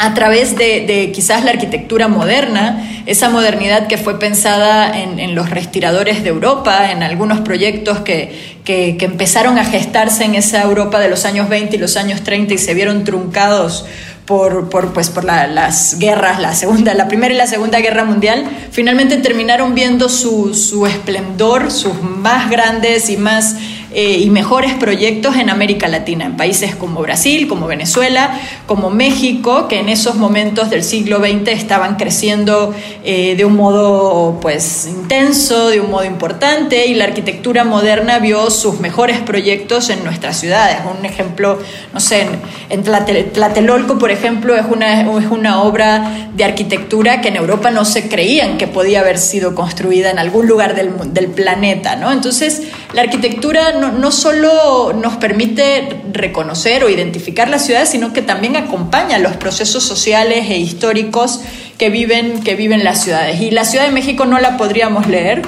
a 0.00 0.14
través 0.14 0.56
de, 0.56 1.10
quizás 1.12 1.44
la 1.44 1.50
arquitectura 1.50 2.06
moderna, 2.06 3.02
esa 3.06 3.28
modernidad 3.30 3.88
que 3.88 3.98
fue 3.98 4.20
pensada 4.20 4.96
en, 4.96 5.34
los 5.34 5.50
respiradores 5.50 6.22
de 6.22 6.28
Europa, 6.28 6.92
en 6.92 7.02
algunos 7.02 7.40
proyectos 7.40 7.98
que, 7.98 8.58
que, 8.64 8.96
empezaron 9.00 9.58
a 9.58 9.64
gestarse 9.64 10.24
en 10.24 10.36
esa 10.36 10.62
Europa 10.62 11.00
de 11.00 11.08
los 11.08 11.24
años 11.24 11.48
20 11.48 11.74
y 11.74 11.78
los 11.80 11.96
años 11.96 12.22
30 12.22 12.54
y 12.54 12.58
se 12.58 12.74
vieron 12.74 13.02
truncados 13.02 13.86
por, 14.24 14.68
por, 14.68 14.92
pues, 14.92 15.08
por 15.08 15.24
las 15.24 15.98
guerras, 15.98 16.38
la, 16.38 16.54
segunda, 16.54 16.94
la 16.94 17.08
Primera 17.08 17.34
y 17.34 17.36
la 17.36 17.48
Segunda 17.48 17.80
Guerra 17.80 18.04
Mundial, 18.04 18.44
finalmente 18.70 19.16
terminaron 19.16 19.74
viendo 19.74 20.08
su, 20.08 20.54
su 20.54 20.86
esplendor, 20.86 21.72
sus 21.72 22.00
más 22.02 22.50
grandes 22.50 23.10
y 23.10 23.16
más 23.16 23.56
eh, 23.90 24.18
y 24.18 24.28
mejores 24.28 24.74
proyectos 24.74 25.36
en 25.36 25.48
América 25.48 25.88
Latina, 25.88 26.26
en 26.26 26.36
países 26.36 26.76
como 26.76 27.00
Brasil, 27.00 27.48
como 27.48 27.66
Venezuela, 27.66 28.38
como 28.66 28.90
México, 28.90 29.66
que 29.66 29.80
en 29.80 29.88
esos 29.88 30.16
momentos 30.16 30.68
del 30.68 30.84
siglo 30.84 31.20
XX 31.20 31.48
estaban 31.48 31.96
creciendo 31.96 32.74
eh, 33.02 33.34
de 33.36 33.46
un 33.46 33.56
modo 33.56 34.40
pues 34.42 34.86
intenso, 34.86 35.70
de 35.70 35.80
un 35.80 35.90
modo 35.90 36.04
importante, 36.04 36.86
y 36.86 36.94
la 36.94 37.04
arquitectura 37.04 37.64
moderna 37.64 38.18
vio 38.18 38.50
sus 38.50 38.78
mejores 38.78 39.20
proyectos 39.20 39.88
en 39.88 40.04
nuestras 40.04 40.38
ciudades. 40.38 40.76
Un 40.98 41.06
ejemplo, 41.06 41.58
no 41.94 42.00
sé, 42.00 42.26
en, 42.68 42.82
Tlatelolco, 42.82 43.98
por 43.98 44.10
ejemplo, 44.10 44.54
es 44.54 44.66
una, 44.70 45.00
es 45.00 45.30
una 45.30 45.62
obra 45.62 46.28
de 46.34 46.44
arquitectura 46.44 47.22
que 47.22 47.28
en 47.28 47.36
Europa 47.36 47.70
no 47.70 47.86
se 47.86 48.08
creían 48.08 48.58
que 48.58 48.66
podía 48.66 49.00
haber 49.00 49.16
sido 49.16 49.54
construida 49.54 50.10
en 50.10 50.18
algún 50.18 50.46
lugar 50.46 50.74
del, 50.74 50.90
del 51.14 51.28
planeta, 51.28 51.96
¿no? 51.96 52.12
Entonces, 52.12 52.64
la 52.92 53.00
arquitectura 53.02 53.77
no, 53.80 54.12
solo 54.12 54.92
nos 54.92 55.16
permite 55.16 56.00
reconocer 56.12 56.84
o 56.84 56.88
identificar 56.88 57.48
las 57.48 57.64
ciudades, 57.64 57.88
sino 57.88 58.12
que 58.12 58.22
también 58.22 58.56
acompaña 58.56 59.18
los 59.18 59.36
procesos 59.36 59.84
sociales 59.84 60.50
e 60.50 60.58
históricos 60.58 61.40
que 61.78 61.90
viven, 61.90 62.42
que 62.42 62.54
viven 62.54 62.84
las 62.84 63.02
ciudades. 63.02 63.40
Y 63.40 63.50
la 63.50 63.64
Ciudad 63.64 63.86
de 63.86 63.92
México 63.92 64.26
no 64.26 64.38
la 64.40 64.56
podríamos 64.56 65.06
leer 65.06 65.42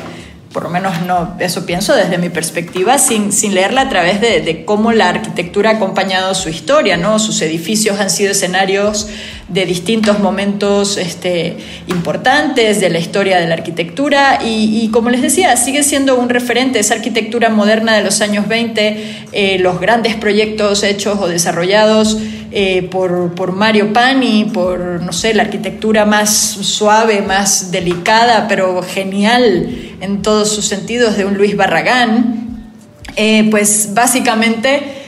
por 0.52 0.64
lo 0.64 0.70
menos 0.70 1.02
no, 1.02 1.36
eso 1.38 1.64
pienso 1.64 1.94
desde 1.94 2.18
mi 2.18 2.28
perspectiva, 2.28 2.98
sin, 2.98 3.32
sin 3.32 3.54
leerla 3.54 3.82
a 3.82 3.88
través 3.88 4.20
de, 4.20 4.40
de, 4.40 4.64
cómo 4.64 4.90
la 4.90 5.08
arquitectura 5.08 5.70
ha 5.70 5.72
acompañado 5.74 6.34
su 6.34 6.48
historia, 6.48 6.96
¿no? 6.96 7.20
Sus 7.20 7.40
edificios 7.42 8.00
han 8.00 8.10
sido 8.10 8.32
escenarios 8.32 9.06
de 9.50 9.66
distintos 9.66 10.20
momentos 10.20 10.96
este, 10.96 11.56
importantes 11.88 12.80
de 12.80 12.88
la 12.88 13.00
historia 13.00 13.40
de 13.40 13.48
la 13.48 13.54
arquitectura 13.54 14.38
y, 14.44 14.88
como 14.92 15.10
les 15.10 15.22
decía, 15.22 15.56
sigue 15.56 15.82
siendo 15.82 16.16
un 16.16 16.28
referente, 16.28 16.78
esa 16.78 16.94
arquitectura 16.94 17.48
moderna 17.50 17.96
de 17.96 18.04
los 18.04 18.20
años 18.20 18.46
20, 18.46 19.26
eh, 19.32 19.58
los 19.58 19.80
grandes 19.80 20.14
proyectos 20.14 20.84
hechos 20.84 21.18
o 21.20 21.26
desarrollados 21.26 22.16
eh, 22.52 22.88
por, 22.90 23.34
por, 23.34 23.52
Mario 23.52 23.92
Pani, 23.92 24.44
por, 24.44 25.02
no 25.02 25.12
sé, 25.12 25.34
la 25.34 25.42
arquitectura 25.42 26.04
más 26.04 26.30
suave, 26.30 27.20
más 27.20 27.72
delicada, 27.72 28.46
pero 28.46 28.82
genial 28.82 29.68
en 30.00 30.22
todos 30.22 30.52
sus 30.52 30.66
sentidos 30.66 31.16
de 31.16 31.24
un 31.24 31.34
Luis 31.34 31.56
Barragán, 31.56 32.70
eh, 33.16 33.48
pues 33.50 33.90
básicamente 33.94 34.98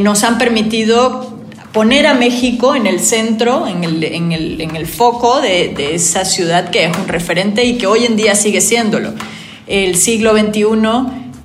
nos 0.00 0.24
han 0.24 0.36
permitido 0.36 1.37
poner 1.72 2.06
a 2.06 2.14
México 2.14 2.74
en 2.74 2.86
el 2.86 3.00
centro, 3.00 3.66
en 3.66 3.84
el, 3.84 4.02
en 4.04 4.32
el, 4.32 4.60
en 4.60 4.76
el 4.76 4.86
foco 4.86 5.40
de, 5.40 5.74
de, 5.76 5.94
esa 5.94 6.24
ciudad 6.24 6.70
que 6.70 6.84
es 6.84 6.96
un 6.96 7.08
referente 7.08 7.64
y 7.64 7.78
que 7.78 7.86
hoy 7.86 8.04
en 8.04 8.16
día 8.16 8.34
sigue 8.34 8.60
siéndolo. 8.60 9.12
El 9.66 9.96
siglo 9.96 10.32
XXI 10.36 10.64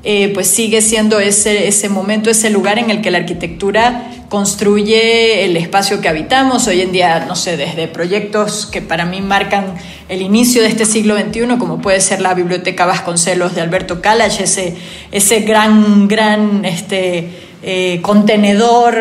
eh, 0.05 0.31
pues 0.33 0.47
sigue 0.47 0.81
siendo 0.81 1.21
ese, 1.21 1.69
ese 1.69 1.87
momento, 1.87 2.29
ese 2.29 2.49
lugar 2.49 2.77
en 2.77 2.89
el 2.89 3.01
que 3.01 3.09
la 3.09 3.19
arquitectura 3.19 4.11
construye 4.27 5.45
el 5.45 5.55
espacio 5.55 6.01
que 6.01 6.09
habitamos. 6.09 6.67
Hoy 6.67 6.81
en 6.81 6.91
día, 6.91 7.23
no 7.25 7.37
sé, 7.37 7.55
desde 7.55 7.87
proyectos 7.87 8.65
que 8.65 8.81
para 8.81 9.05
mí 9.05 9.21
marcan 9.21 9.75
el 10.09 10.21
inicio 10.21 10.61
de 10.61 10.67
este 10.67 10.85
siglo 10.85 11.17
XXI, 11.17 11.57
como 11.57 11.81
puede 11.81 12.01
ser 12.01 12.19
la 12.19 12.33
Biblioteca 12.33 12.85
Vasconcelos 12.85 13.55
de 13.55 13.61
Alberto 13.61 14.01
Calach, 14.01 14.41
ese, 14.41 14.75
ese 15.13 15.39
gran, 15.39 16.09
gran 16.09 16.65
este, 16.65 17.29
eh, 17.65 17.99
contenedor 18.01 18.93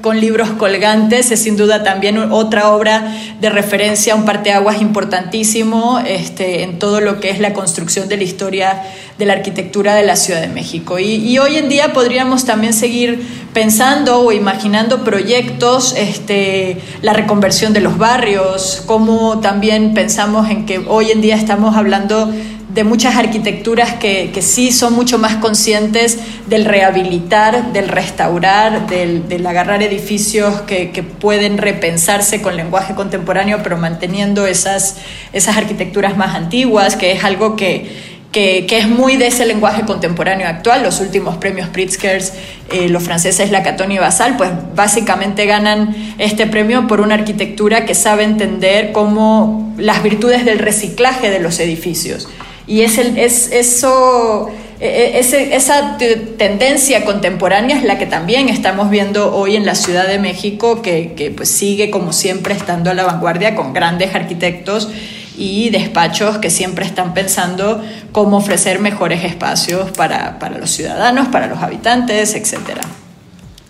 con 0.00 0.20
libros 0.20 0.50
colgantes, 0.50 1.30
es 1.30 1.42
sin 1.42 1.56
duda 1.56 1.84
también 1.84 2.18
otra 2.18 2.72
obra 2.72 3.14
de 3.40 3.48
referencia, 3.48 4.16
un 4.16 4.24
parteaguas 4.24 4.80
importantísimo 4.80 6.00
este, 6.00 6.64
en 6.64 6.80
todo 6.80 7.00
lo 7.00 7.20
que 7.20 7.30
es 7.30 7.38
la 7.38 7.52
construcción 7.52 8.08
de 8.08 8.16
la 8.16 8.24
historia 8.24 8.82
de 9.18 9.26
la 9.26 9.34
arquitectura 9.34 9.94
de 9.94 10.04
la 10.04 10.16
Ciudad 10.16 10.40
de 10.40 10.48
México. 10.48 10.98
Y, 10.98 11.38
hoy 11.38 11.56
en 11.56 11.68
día 11.68 11.92
podríamos 11.92 12.44
también 12.44 12.72
seguir 12.72 13.20
pensando 13.52 14.20
o 14.20 14.32
imaginando 14.32 15.04
proyectos, 15.04 15.94
este, 15.96 16.78
la 17.02 17.12
reconversión 17.12 17.72
de 17.72 17.80
los 17.80 17.98
barrios, 17.98 18.82
como 18.86 19.40
también 19.40 19.94
pensamos 19.94 20.50
en 20.50 20.66
que 20.66 20.78
hoy 20.88 21.10
en 21.10 21.20
día 21.20 21.36
estamos 21.36 21.76
hablando 21.76 22.32
de 22.68 22.84
muchas 22.84 23.16
arquitecturas 23.16 23.94
que, 23.94 24.30
que, 24.32 24.42
sí 24.42 24.72
son 24.72 24.92
mucho 24.92 25.18
más 25.18 25.36
conscientes 25.36 26.18
del 26.46 26.66
rehabilitar, 26.66 27.72
del 27.72 27.88
restaurar, 27.88 28.86
del, 28.86 29.46
agarrar 29.46 29.82
edificios 29.82 30.60
que, 30.62 30.90
que, 30.90 31.02
pueden 31.02 31.56
repensarse 31.56 32.42
con 32.42 32.56
lenguaje 32.56 32.94
contemporáneo, 32.94 33.60
pero 33.62 33.78
manteniendo 33.78 34.46
esas, 34.46 34.96
esas 35.32 35.56
arquitecturas 35.56 36.16
más 36.18 36.34
antiguas, 36.34 36.96
que 36.96 37.12
es 37.12 37.24
algo 37.24 37.56
que, 37.56 37.90
que, 38.32 38.66
que, 38.66 38.78
es 38.78 38.86
muy 38.86 39.16
de 39.16 39.28
ese 39.28 39.46
lenguaje 39.46 39.82
contemporáneo 39.82 40.46
actual. 40.46 40.82
Los 40.82 41.00
últimos 41.00 41.38
premios 41.38 41.70
Pritzker, 41.70 42.22
eh, 42.70 42.90
los 42.90 43.02
franceses 43.02 43.50
Lacaton 43.50 43.90
y 43.92 43.98
Basal, 43.98 44.36
pues 44.36 44.50
básicamente 44.74 45.46
ganan 45.46 46.14
este 46.18 46.46
premio 46.46 46.86
por 46.86 47.00
una 47.00 47.14
arquitectura 47.14 47.86
que 47.86 47.94
sabe 47.94 48.24
entender 48.24 48.92
cómo 48.92 49.74
las 49.78 50.02
virtudes 50.02 50.44
del 50.44 50.58
reciclaje 50.58 51.30
de 51.30 51.40
los 51.40 51.58
edificios. 51.60 52.28
Y 52.68 52.82
es, 52.82 52.98
el, 52.98 53.18
es 53.18 53.50
eso, 53.50 54.50
e, 54.78 55.18
e, 55.18 55.56
esa 55.56 55.96
tendencia 55.96 57.04
contemporánea 57.06 57.78
es 57.78 57.82
la 57.82 57.98
que 57.98 58.04
también 58.04 58.50
estamos 58.50 58.90
viendo 58.90 59.34
hoy 59.34 59.56
en 59.56 59.64
la 59.64 59.74
Ciudad 59.74 60.06
de 60.06 60.18
México, 60.18 60.82
que, 60.82 61.14
que 61.14 61.30
pues 61.30 61.50
sigue 61.50 61.90
como 61.90 62.12
siempre 62.12 62.54
estando 62.54 62.90
a 62.90 62.94
la 62.94 63.04
vanguardia 63.04 63.56
con 63.56 63.72
grandes 63.72 64.14
arquitectos 64.14 64.90
y 65.38 65.70
despachos 65.70 66.38
que 66.38 66.50
siempre 66.50 66.84
están 66.84 67.14
pensando 67.14 67.82
cómo 68.12 68.36
ofrecer 68.36 68.80
mejores 68.80 69.24
espacios 69.24 69.90
para, 69.92 70.38
para 70.38 70.58
los 70.58 70.70
ciudadanos, 70.70 71.28
para 71.28 71.46
los 71.46 71.62
habitantes, 71.62 72.34
etc. 72.34 72.80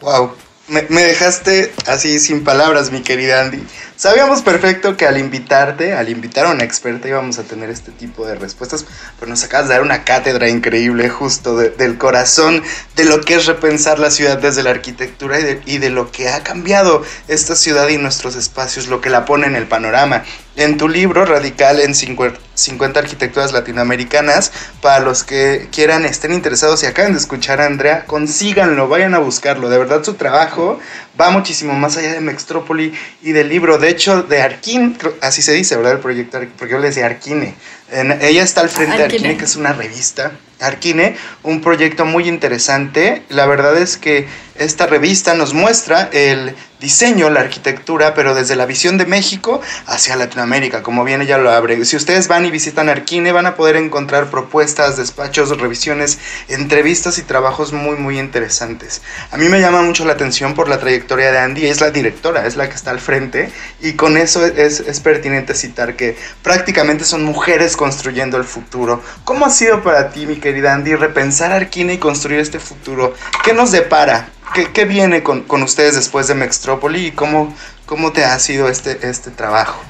Wow, 0.01 0.33
me, 0.67 0.83
me, 0.89 1.03
dejaste 1.03 1.73
así 1.87 2.19
sin 2.19 2.43
palabras, 2.43 2.91
mi 2.91 3.03
querida 3.03 3.43
Andy. 3.43 3.63
Sabíamos 3.99 4.43
perfecto 4.43 4.97
que 4.97 5.07
al 5.09 5.19
invitarte, 5.19 5.93
al 5.93 6.09
invitar 6.09 6.47
a 6.47 6.53
una 6.53 6.63
experta 6.63 7.09
íbamos 7.09 7.41
a 7.41 7.43
tener 7.43 7.69
este 7.69 7.91
tipo 7.91 8.25
de 8.25 8.37
respuestas, 8.37 8.87
pero 9.19 9.29
nos 9.29 9.43
acabas 9.43 9.67
de 9.67 9.75
dar 9.75 9.83
una 9.83 10.05
cátedra 10.05 10.49
increíble 10.49 11.09
justo 11.09 11.57
del 11.57 11.99
corazón 11.99 12.63
de 12.95 13.05
lo 13.05 13.21
que 13.23 13.35
es 13.35 13.47
repensar 13.47 13.99
la 13.99 14.13
ciudad 14.13 14.39
desde 14.39 14.63
la 14.63 14.71
arquitectura 14.71 15.41
y 15.41 15.43
de, 15.43 15.63
y 15.67 15.79
de 15.79 15.91
lo 15.91 16.13
que 16.13 16.29
ha 16.29 16.45
cambiado 16.45 17.03
esta 17.27 17.57
ciudad 17.57 17.89
y 17.89 17.99
nuestros 17.99 18.37
espacios, 18.37 18.87
lo 18.87 19.01
que 19.01 19.11
la 19.11 19.25
pone 19.25 19.49
en 19.49 19.57
el 19.57 19.67
panorama. 19.67 20.23
En 20.55 20.77
tu 20.77 20.89
libro, 20.89 21.25
Radical 21.25 21.81
en 21.81 21.95
50 21.95 22.99
arquitecturas 22.99 23.53
latinoamericanas, 23.53 24.51
para 24.81 24.99
los 24.99 25.23
que 25.23 25.69
quieran, 25.71 26.05
estén 26.05 26.33
interesados 26.33 26.83
y 26.83 26.87
acaben 26.87 27.13
de 27.13 27.21
escuchar 27.21 27.61
a 27.61 27.67
Andrea, 27.67 28.07
consíganlo, 28.07 28.89
vayan 28.89 29.15
a 29.15 29.19
buscarlo. 29.19 29.69
De 29.69 29.79
verdad 29.79 30.03
su 30.03 30.15
trabajo 30.15 30.81
va 31.21 31.31
muchísimo 31.31 31.75
más 31.75 31.97
allá 31.97 32.13
de 32.13 32.21
Mextrópoli 32.21 32.93
y 33.23 33.31
del 33.31 33.49
libro. 33.49 33.79
De 33.79 33.88
hecho, 33.89 34.23
de 34.23 34.43
Arquín, 34.43 34.97
así 35.21 35.43
se 35.43 35.53
dice, 35.53 35.77
¿verdad? 35.77 35.95
El 35.95 36.01
proyecto, 36.01 36.41
porque 36.57 36.73
yo 36.73 36.79
le 36.79 36.89
decía 36.89 37.07
Arquine. 37.07 37.55
ella 37.93 38.43
está 38.43 38.61
al 38.61 38.69
frente 38.69 38.97
de 38.97 39.05
Arquine, 39.05 39.37
que 39.37 39.45
es 39.45 39.57
una 39.57 39.73
revista. 39.73 40.33
Arquine, 40.61 41.17
un 41.43 41.61
proyecto 41.61 42.05
muy 42.05 42.29
interesante. 42.29 43.23
La 43.29 43.47
verdad 43.47 43.77
es 43.77 43.97
que 43.97 44.27
esta 44.57 44.87
revista 44.87 45.35
nos 45.35 45.55
muestra 45.55 46.09
el 46.13 46.55
diseño, 46.81 47.31
la 47.31 47.41
arquitectura, 47.41 48.15
pero 48.15 48.35
desde 48.35 48.57
la 48.57 48.67
visión 48.67 48.99
de 48.99 49.07
México 49.07 49.61
hacia 49.87 50.17
Latinoamérica, 50.17 50.83
como 50.83 51.05
bien 51.05 51.23
ella 51.23 51.39
lo 51.39 51.51
abre. 51.51 51.85
Si 51.85 51.97
ustedes 51.97 52.29
van 52.29 52.45
y 52.45 52.51
visitan 52.51 52.89
Arquine, 52.89 53.33
van 53.33 53.47
a 53.47 53.57
poder 53.57 53.77
encontrar 53.77 54.31
propuestas, 54.31 54.97
despachos, 54.97 55.57
revisiones, 55.59 56.19
entrevistas 56.49 57.19
y 57.19 57.23
trabajos 57.23 57.73
muy, 57.73 57.97
muy 57.97 58.19
interesantes. 58.19 59.03
A 59.31 59.37
mí 59.37 59.49
me 59.49 59.61
llama 59.61 59.83
mucho 59.83 60.05
la 60.05 60.13
atención 60.13 60.55
por 60.55 60.69
la 60.69 60.79
trayectoria 60.79 61.33
de 61.33 61.39
Andy, 61.39 61.67
es 61.67 61.81
la 61.81 61.91
directora, 61.91 62.47
es 62.47 62.57
la 62.57 62.69
que 62.69 62.77
está 62.77 62.91
al 62.91 63.01
frente, 63.01 63.51
y 63.81 63.95
con 63.95 64.17
eso 64.17 64.47
es, 64.47 64.81
es 64.81 65.01
pertinente 65.01 65.55
citar 65.55 65.97
que 65.97 66.17
prácticamente 66.43 67.05
son 67.05 67.25
mujeres 67.25 67.77
construyendo 67.77 68.37
el 68.37 68.45
futuro. 68.45 69.03
¿Cómo 69.25 69.47
ha 69.47 69.51
sido 69.51 69.83
para 69.83 70.11
ti, 70.11 70.27
mi 70.27 70.37
querida 70.37 70.75
Andy, 70.75 70.95
repensar 70.95 71.53
Arquine 71.53 71.95
y 71.95 71.99
construir 71.99 72.41
este 72.41 72.59
futuro? 72.59 73.15
¿Qué 73.45 73.53
nos 73.53 73.73
depara? 73.73 74.29
¿Qué, 74.55 74.85
viene 74.85 75.23
con, 75.23 75.63
ustedes 75.63 75.95
después 75.95 76.29
de 76.29 76.35
Mextrópoli 76.35 77.07
y 77.07 77.11
cómo, 77.13 77.55
cómo 77.87 78.13
te 78.13 78.25
ha 78.25 78.39
sido 78.39 78.69
este, 78.69 79.09
este 79.09 79.31
trabajo? 79.31 79.81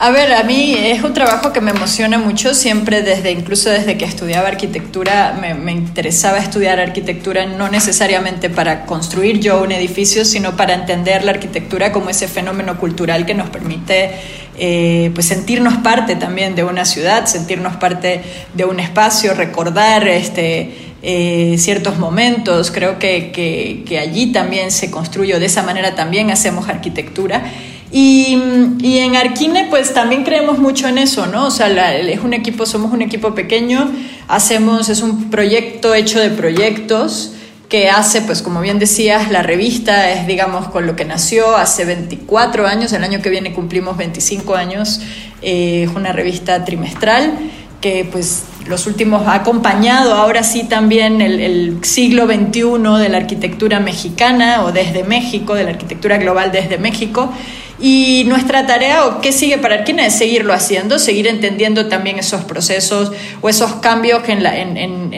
A 0.00 0.10
ver, 0.10 0.32
a 0.32 0.44
mí 0.44 0.76
es 0.78 1.02
un 1.02 1.12
trabajo 1.12 1.52
que 1.52 1.60
me 1.60 1.72
emociona 1.72 2.18
mucho, 2.18 2.54
siempre 2.54 3.02
desde, 3.02 3.32
incluso 3.32 3.68
desde 3.68 3.98
que 3.98 4.04
estudiaba 4.04 4.46
arquitectura, 4.46 5.36
me, 5.40 5.54
me, 5.54 5.72
interesaba 5.72 6.38
estudiar 6.38 6.78
arquitectura 6.78 7.46
no 7.46 7.68
necesariamente 7.68 8.48
para 8.48 8.86
construir 8.86 9.40
yo 9.40 9.60
un 9.60 9.72
edificio, 9.72 10.24
sino 10.24 10.56
para 10.56 10.74
entender 10.74 11.24
la 11.24 11.32
arquitectura 11.32 11.90
como 11.90 12.10
ese 12.10 12.28
fenómeno 12.28 12.78
cultural 12.78 13.26
que 13.26 13.34
nos 13.34 13.50
permite 13.50 14.12
eh, 14.60 15.12
pues 15.14 15.26
sentirnos 15.26 15.76
parte 15.78 16.16
también 16.16 16.56
de 16.56 16.64
una 16.64 16.84
ciudad, 16.84 17.26
sentirnos 17.26 17.76
parte 17.76 18.22
de 18.54 18.64
un 18.64 18.80
espacio, 18.80 19.32
recordar 19.34 20.08
este, 20.08 20.87
eh, 21.02 21.56
ciertos 21.58 21.98
momentos, 21.98 22.70
creo 22.72 22.98
que, 22.98 23.30
que, 23.32 23.98
allí 23.98 24.32
también 24.32 24.72
se 24.72 24.90
construyó, 24.90 25.38
de 25.38 25.46
esa 25.46 25.62
manera 25.62 25.94
también 25.94 26.30
hacemos 26.30 26.68
arquitectura. 26.68 27.44
Y, 27.90 28.36
y, 28.80 28.98
en 28.98 29.16
Arquine 29.16 29.68
pues 29.70 29.94
también 29.94 30.24
creemos 30.24 30.58
mucho 30.58 30.88
en 30.88 30.98
eso, 30.98 31.26
¿no? 31.26 31.46
O 31.46 31.50
sea, 31.50 31.96
es 31.96 32.20
un 32.20 32.34
equipo, 32.34 32.66
somos 32.66 32.92
un 32.92 33.00
equipo 33.00 33.34
pequeño, 33.34 33.90
hacemos, 34.26 34.88
es 34.88 35.00
un 35.00 35.30
proyecto 35.30 35.94
hecho 35.94 36.20
de 36.20 36.30
proyectos 36.30 37.32
que 37.68 37.90
hace, 37.90 38.22
pues 38.22 38.42
como 38.42 38.60
bien 38.60 38.78
decías, 38.78 39.30
la 39.30 39.42
revista 39.42 40.10
es, 40.10 40.26
digamos, 40.26 40.68
con 40.68 40.86
lo 40.86 40.96
que 40.96 41.04
nació 41.04 41.56
hace 41.56 41.84
24 41.84 42.66
años, 42.66 42.92
el 42.92 43.04
año 43.04 43.20
que 43.20 43.28
viene 43.28 43.52
cumplimos 43.52 43.96
25 43.98 44.54
años, 44.54 45.00
eh, 45.42 45.86
es 45.88 45.94
una 45.94 46.12
revista 46.12 46.64
trimestral 46.64 47.38
que 47.80 48.08
pues 48.10 48.44
los 48.66 48.86
últimos 48.86 49.26
ha 49.26 49.34
acompañado 49.34 50.14
ahora 50.14 50.42
sí 50.42 50.64
también 50.64 51.20
el, 51.20 51.78
siglo 51.82 52.26
XXI 52.26 53.00
de 53.00 53.08
la 53.08 53.16
arquitectura 53.16 53.80
mexicana 53.80 54.64
o 54.64 54.72
desde 54.72 55.04
México, 55.04 55.54
de 55.54 55.64
la 55.64 55.70
arquitectura 55.70 56.18
global 56.18 56.52
desde 56.52 56.78
México. 56.78 57.32
Y 57.80 58.24
nuestra 58.26 58.66
tarea, 58.66 59.06
o 59.06 59.20
qué 59.20 59.30
sigue 59.30 59.56
para 59.56 59.76
Arquina, 59.76 60.04
es 60.04 60.14
seguirlo 60.14 60.52
haciendo, 60.52 60.98
seguir 60.98 61.28
entendiendo 61.28 61.86
también 61.86 62.18
esos 62.18 62.42
procesos 62.42 63.12
o 63.40 63.48
esos 63.48 63.74
cambios 63.74 64.28
en, 64.28 64.42
la, 64.42 64.58
en, 64.58 64.76
en, 64.76 65.14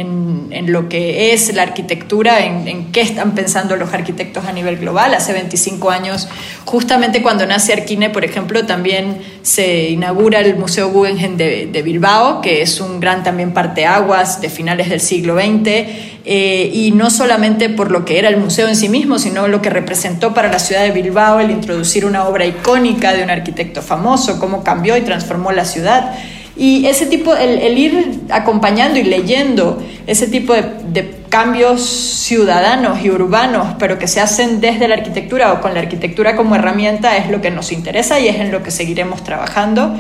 lo 0.66 0.88
que 0.88 1.33
es 1.33 1.54
la 1.54 1.62
arquitectura, 1.62 2.45
en, 2.45 2.92
qué 2.92 3.00
están 3.00 3.35
pensando 3.35 3.76
los 3.76 3.92
arquitectos 3.92 4.45
a 4.47 4.52
nivel 4.52 4.76
global. 4.76 5.14
Hace 5.14 5.33
25 5.33 5.90
años, 5.90 6.28
justamente 6.64 7.23
cuando 7.23 7.47
nace 7.47 7.73
Arquine, 7.73 8.11
por 8.11 8.25
ejemplo, 8.25 8.66
también 8.66 9.19
se 9.42 9.90
inaugura 9.90 10.40
el 10.40 10.57
Museo 10.57 10.90
Guggenheim 10.90 11.37
de, 11.37 11.69
de 11.71 11.83
Bilbao, 11.83 12.40
que 12.40 12.62
es 12.62 12.80
un 12.80 13.00
gran 13.00 13.23
también 13.23 13.52
parteaguas 13.52 14.40
de 14.40 14.50
finales 14.50 14.88
del 14.88 15.00
siglo 15.00 15.37
XX 15.37 16.21
eh, 16.25 16.71
y 16.73 16.92
no 16.92 17.11
solamente 17.11 17.71
por 17.71 17.90
lo 17.90 18.04
que 18.04 18.19
era 18.19 18.28
el 18.28 18.37
museo 18.37 18.69
en 18.69 18.76
sí 18.76 18.88
mismo, 18.88 19.19
sino 19.19 19.49
lo 19.49 19.62
que 19.62 19.71
representó 19.71 20.35
para 20.35 20.50
la 20.50 20.59
ciudad 20.59 20.83
de 20.83 20.90
Bilbao 20.90 21.40
el 21.40 21.50
introducir 21.50 22.04
una 22.04 22.28
obra 22.28 22.45
icónica 22.45 23.12
de 23.14 23.23
un 23.23 23.30
arquitecto 23.30 23.80
famoso, 23.80 24.38
cómo 24.38 24.62
cambió 24.62 24.97
y 24.97 25.00
transformó 25.00 25.50
la 25.52 25.64
ciudad. 25.64 26.14
Y 26.60 26.86
ese 26.86 27.06
tipo, 27.06 27.34
el, 27.34 27.78
ir 27.78 28.20
acompañando 28.28 28.98
y 28.98 29.04
leyendo 29.04 29.82
ese 30.06 30.26
tipo 30.26 30.52
de, 30.52 30.62
de, 30.92 31.16
cambios 31.30 31.80
ciudadanos 31.80 33.02
y 33.02 33.08
urbanos, 33.08 33.76
pero 33.78 33.98
que 33.98 34.06
se 34.06 34.20
hacen 34.20 34.60
desde 34.60 34.86
la 34.86 34.96
arquitectura 34.96 35.54
o 35.54 35.60
con 35.62 35.72
la 35.72 35.80
arquitectura 35.80 36.36
como 36.36 36.56
herramienta, 36.56 37.16
es 37.16 37.30
lo 37.30 37.40
que 37.40 37.50
nos 37.50 37.72
interesa 37.72 38.20
y 38.20 38.28
es 38.28 38.36
en 38.36 38.50
lo 38.50 38.62
que 38.62 38.70
seguiremos 38.70 39.24
trabajando. 39.24 39.94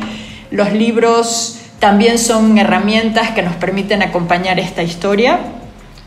Los 0.50 0.72
libros 0.72 1.60
también 1.78 2.18
son 2.18 2.58
herramientas 2.58 3.30
que 3.30 3.42
nos 3.42 3.54
permiten 3.54 4.02
acompañar 4.02 4.60
esta 4.60 4.82
historia 4.82 5.38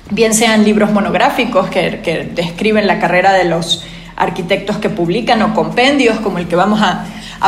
bien 0.09 0.33
sean 0.33 0.63
libros 0.63 0.91
monográficos 0.91 1.69
que, 1.69 2.31
describen 2.35 2.87
la 2.87 2.99
carrera 2.99 3.33
de 3.33 3.45
los 3.45 3.83
arquitectos 4.15 4.77
que 4.77 4.89
publican 4.89 5.41
o 5.41 5.53
compendios 5.53 6.19
como 6.19 6.37
el 6.37 6.47
que 6.47 6.55
vamos 6.55 6.81
a, 6.81 7.05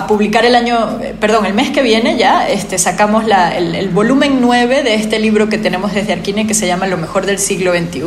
publicar 0.07 0.45
el 0.45 0.55
año, 0.55 0.99
eh, 1.01 1.15
perdón, 1.19 1.45
el 1.45 1.53
mes 1.53 1.69
que 1.71 1.81
viene 1.81 2.17
ya, 2.17 2.47
este, 2.47 2.77
sacamos 2.77 3.25
el, 3.25 3.89
volumen 3.89 4.39
9 4.41 4.83
de 4.83 4.95
este 4.95 5.19
libro 5.19 5.49
que 5.49 5.57
tenemos 5.57 5.93
desde 5.93 6.13
Arquine 6.13 6.45
que 6.45 6.53
se 6.53 6.67
llama 6.67 6.87
Lo 6.87 6.97
mejor 6.97 7.25
del 7.25 7.39
siglo 7.39 7.71
XXI, 7.73 8.01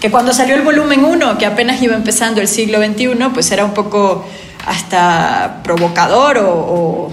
que 0.00 0.10
cuando 0.10 0.32
salió 0.32 0.54
el 0.54 0.62
volumen 0.62 1.04
1, 1.04 1.38
que 1.38 1.46
apenas 1.46 1.80
iba 1.80 1.94
empezando 1.94 2.40
el 2.40 2.48
siglo 2.48 2.78
XXI, 2.84 3.28
pues 3.32 3.50
era 3.52 3.64
un 3.64 3.74
poco 3.74 4.26
hasta 4.66 5.60
provocador 5.62 6.38
o 6.44 7.12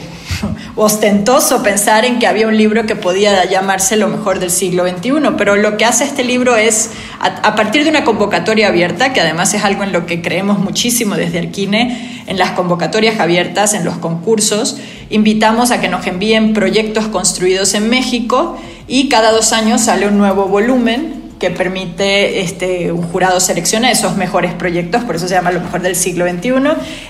ostentoso 0.76 1.62
pensar 1.64 2.06
en 2.06 2.20
que 2.20 2.28
había 2.28 2.48
un 2.48 2.58
libro 2.58 2.86
que 2.86 2.96
podía 2.96 3.46
llamarse 3.46 3.98
lo 3.98 4.08
mejor 4.08 4.40
del 4.40 4.52
siglo 4.52 4.88
XXI, 4.88 5.12
pero 5.38 5.56
lo 5.56 5.78
que 5.78 5.86
hace 5.86 6.04
este 6.04 6.24
libro 6.24 6.56
es, 6.56 6.92
a, 7.20 7.56
partir 7.56 7.84
de 7.84 7.90
una 7.90 8.04
convocatoria 8.04 8.68
abierta, 8.68 9.14
que 9.14 9.22
además 9.22 9.54
es 9.54 9.64
algo 9.64 9.84
en 9.84 9.92
lo 9.92 10.06
que 10.06 10.22
creemos 10.22 10.60
muchísimo 10.60 11.16
desde 11.16 11.40
Arquine, 11.40 12.11
en 12.28 12.38
las 12.38 12.52
convocatorias 12.52 13.20
abiertas, 13.20 13.74
en 13.74 13.86
los 13.86 13.98
concursos, 13.98 14.78
invitamos 15.10 15.72
a 15.72 15.82
que 15.82 15.88
nos 15.88 16.06
envíen 16.08 16.54
proyectos 16.54 17.08
construidos 17.08 17.74
en 17.74 17.90
México 17.90 18.58
y 18.88 19.10
cada 19.10 19.32
dos 19.32 19.54
años 19.54 19.82
sale 19.82 20.08
un 20.08 20.18
nuevo 20.18 20.46
volumen 20.46 21.22
que 21.42 21.50
permite 21.50 22.42
este, 22.42 22.92
un 22.92 23.02
jurado 23.02 23.40
selecciona 23.40 23.90
esos 23.90 24.16
mejores 24.16 24.54
proyectos, 24.54 25.04
por 25.04 25.16
eso 25.16 25.28
se 25.28 25.34
llama 25.34 25.50
lo 25.52 25.60
mejor 25.60 25.82
del 25.82 25.96
siglo 25.96 26.30
XXI. 26.30 26.52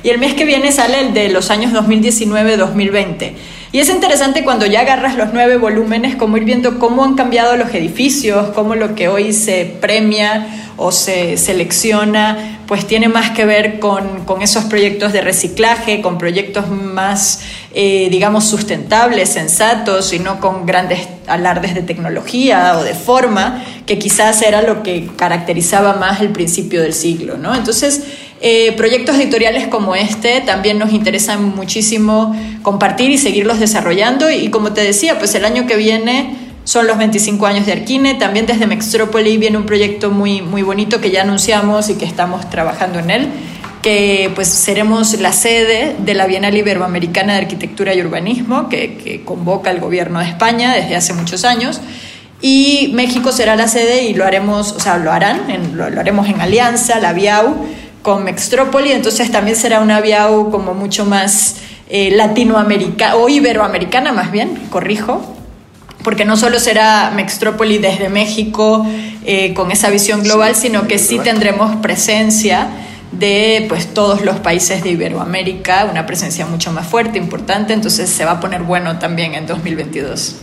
Y 0.03 0.09
el 0.09 0.19
mes 0.19 0.35
que 0.35 0.45
viene 0.45 0.71
sale 0.71 1.01
el 1.01 1.13
de 1.13 1.27
los 1.27 1.51
años 1.51 1.73
2019-2020. 1.73 3.33
Y 3.73 3.79
es 3.79 3.89
interesante 3.89 4.45
cuando 4.45 4.65
ya 4.65 4.81
agarras 4.81 5.17
los 5.17 5.33
nueve 5.33 5.57
volúmenes, 5.57 6.15
como 6.15 6.37
ir 6.37 6.45
viendo 6.45 6.79
cómo 6.79 7.03
han 7.03 7.15
cambiado 7.15 7.57
los 7.57 7.73
edificios, 7.73 8.51
cómo 8.55 8.75
lo 8.75 8.95
que 8.95 9.09
hoy 9.09 9.33
se 9.33 9.65
premia 9.65 10.47
o 10.77 10.93
se 10.93 11.35
selecciona, 11.35 12.60
pues 12.71 12.87
tiene 12.87 13.09
más 13.09 13.31
que 13.31 13.43
ver 13.43 13.79
con, 13.79 14.23
con 14.23 14.41
esos 14.41 14.63
proyectos 14.63 15.11
de 15.11 15.19
reciclaje, 15.19 15.99
con 15.99 16.17
proyectos 16.17 16.69
más, 16.69 17.41
eh, 17.73 18.07
digamos, 18.09 18.45
sustentables, 18.45 19.27
sensatos, 19.27 20.13
y 20.13 20.19
no 20.19 20.39
con 20.39 20.65
grandes 20.65 21.05
alardes 21.27 21.75
de 21.75 21.81
tecnología 21.81 22.77
o 22.77 22.83
de 22.85 22.93
forma, 22.93 23.61
que 23.85 23.99
quizás 23.99 24.41
era 24.41 24.61
lo 24.61 24.83
que 24.83 25.09
caracterizaba 25.17 25.95
más 25.95 26.21
el 26.21 26.29
principio 26.29 26.81
del 26.81 26.93
siglo. 26.93 27.37
¿no? 27.37 27.53
Entonces, 27.53 28.03
eh, 28.39 28.71
proyectos 28.77 29.17
editoriales 29.17 29.67
como 29.67 29.93
este 29.93 30.39
también 30.39 30.79
nos 30.79 30.93
interesan 30.93 31.53
muchísimo 31.53 32.33
compartir 32.61 33.09
y 33.09 33.17
seguirlos 33.17 33.59
desarrollando. 33.59 34.31
Y 34.31 34.49
como 34.49 34.71
te 34.71 34.79
decía, 34.79 35.19
pues 35.19 35.35
el 35.35 35.43
año 35.43 35.67
que 35.67 35.75
viene 35.75 36.37
son 36.63 36.87
los 36.87 36.97
25 36.97 37.45
años 37.45 37.65
de 37.65 37.73
Arquine. 37.73 38.15
También 38.15 38.45
desde 38.45 38.67
Mextrópoli 38.67 39.37
viene 39.37 39.57
un 39.57 39.65
proyecto 39.65 40.11
muy, 40.11 40.41
muy 40.41 40.61
bonito 40.61 41.01
que 41.01 41.11
ya 41.11 41.23
anunciamos 41.23 41.89
y 41.89 41.95
que 41.95 42.05
estamos 42.05 42.49
trabajando 42.49 42.99
en 42.99 43.11
él, 43.11 43.27
que 43.81 44.31
pues 44.35 44.47
seremos 44.47 45.19
la 45.19 45.33
sede 45.33 45.95
de 45.97 46.13
la 46.13 46.27
Bienal 46.27 46.55
Iberoamericana 46.55 47.33
de 47.33 47.39
Arquitectura 47.39 47.93
y 47.95 48.01
Urbanismo, 48.01 48.69
que, 48.69 49.21
convoca 49.25 49.71
el 49.71 49.79
gobierno 49.79 50.19
de 50.19 50.25
España 50.25 50.73
desde 50.73 50.95
hace 50.95 51.13
muchos 51.13 51.45
años. 51.45 51.81
Y 52.43 52.91
México 52.93 53.31
será 53.31 53.55
la 53.55 53.67
sede 53.67 54.03
y 54.05 54.15
lo 54.15 54.25
haremos, 54.25 54.71
o 54.71 54.79
sea, 54.79 54.97
lo 54.97 55.11
harán, 55.11 55.41
lo, 55.75 55.85
haremos 55.85 56.27
en 56.27 56.41
alianza, 56.41 56.99
la 56.99 57.13
BIAU, 57.13 57.55
con 58.01 58.23
Mextrópoli, 58.23 58.91
entonces 58.91 59.31
también 59.31 59.55
será 59.55 59.79
una 59.79 60.01
BIAU 60.01 60.49
como 60.49 60.73
mucho 60.73 61.05
más 61.05 61.57
eh, 61.87 62.09
latinoamericana, 62.09 63.15
o 63.15 63.29
iberoamericana 63.29 64.11
más 64.11 64.31
bien, 64.31 64.55
corrijo, 64.71 65.40
porque 66.03 66.25
no 66.25 66.37
solo 66.37 66.59
será 66.59 67.11
Mextrópoli 67.15 67.77
desde 67.77 68.09
México 68.09 68.85
eh, 69.25 69.53
con 69.53 69.71
esa 69.71 69.89
visión 69.89 70.23
global, 70.23 70.55
sino 70.55 70.87
que 70.87 70.97
sí 70.97 71.19
tendremos 71.19 71.75
presencia 71.77 72.69
de 73.11 73.65
pues, 73.69 73.93
todos 73.93 74.23
los 74.23 74.39
países 74.39 74.83
de 74.83 74.91
Iberoamérica, 74.91 75.85
una 75.85 76.05
presencia 76.05 76.45
mucho 76.45 76.71
más 76.71 76.87
fuerte, 76.87 77.17
importante, 77.17 77.73
entonces 77.73 78.09
se 78.09 78.25
va 78.25 78.31
a 78.31 78.39
poner 78.39 78.63
bueno 78.63 78.99
también 78.99 79.33
en 79.35 79.45
2022. 79.45 80.37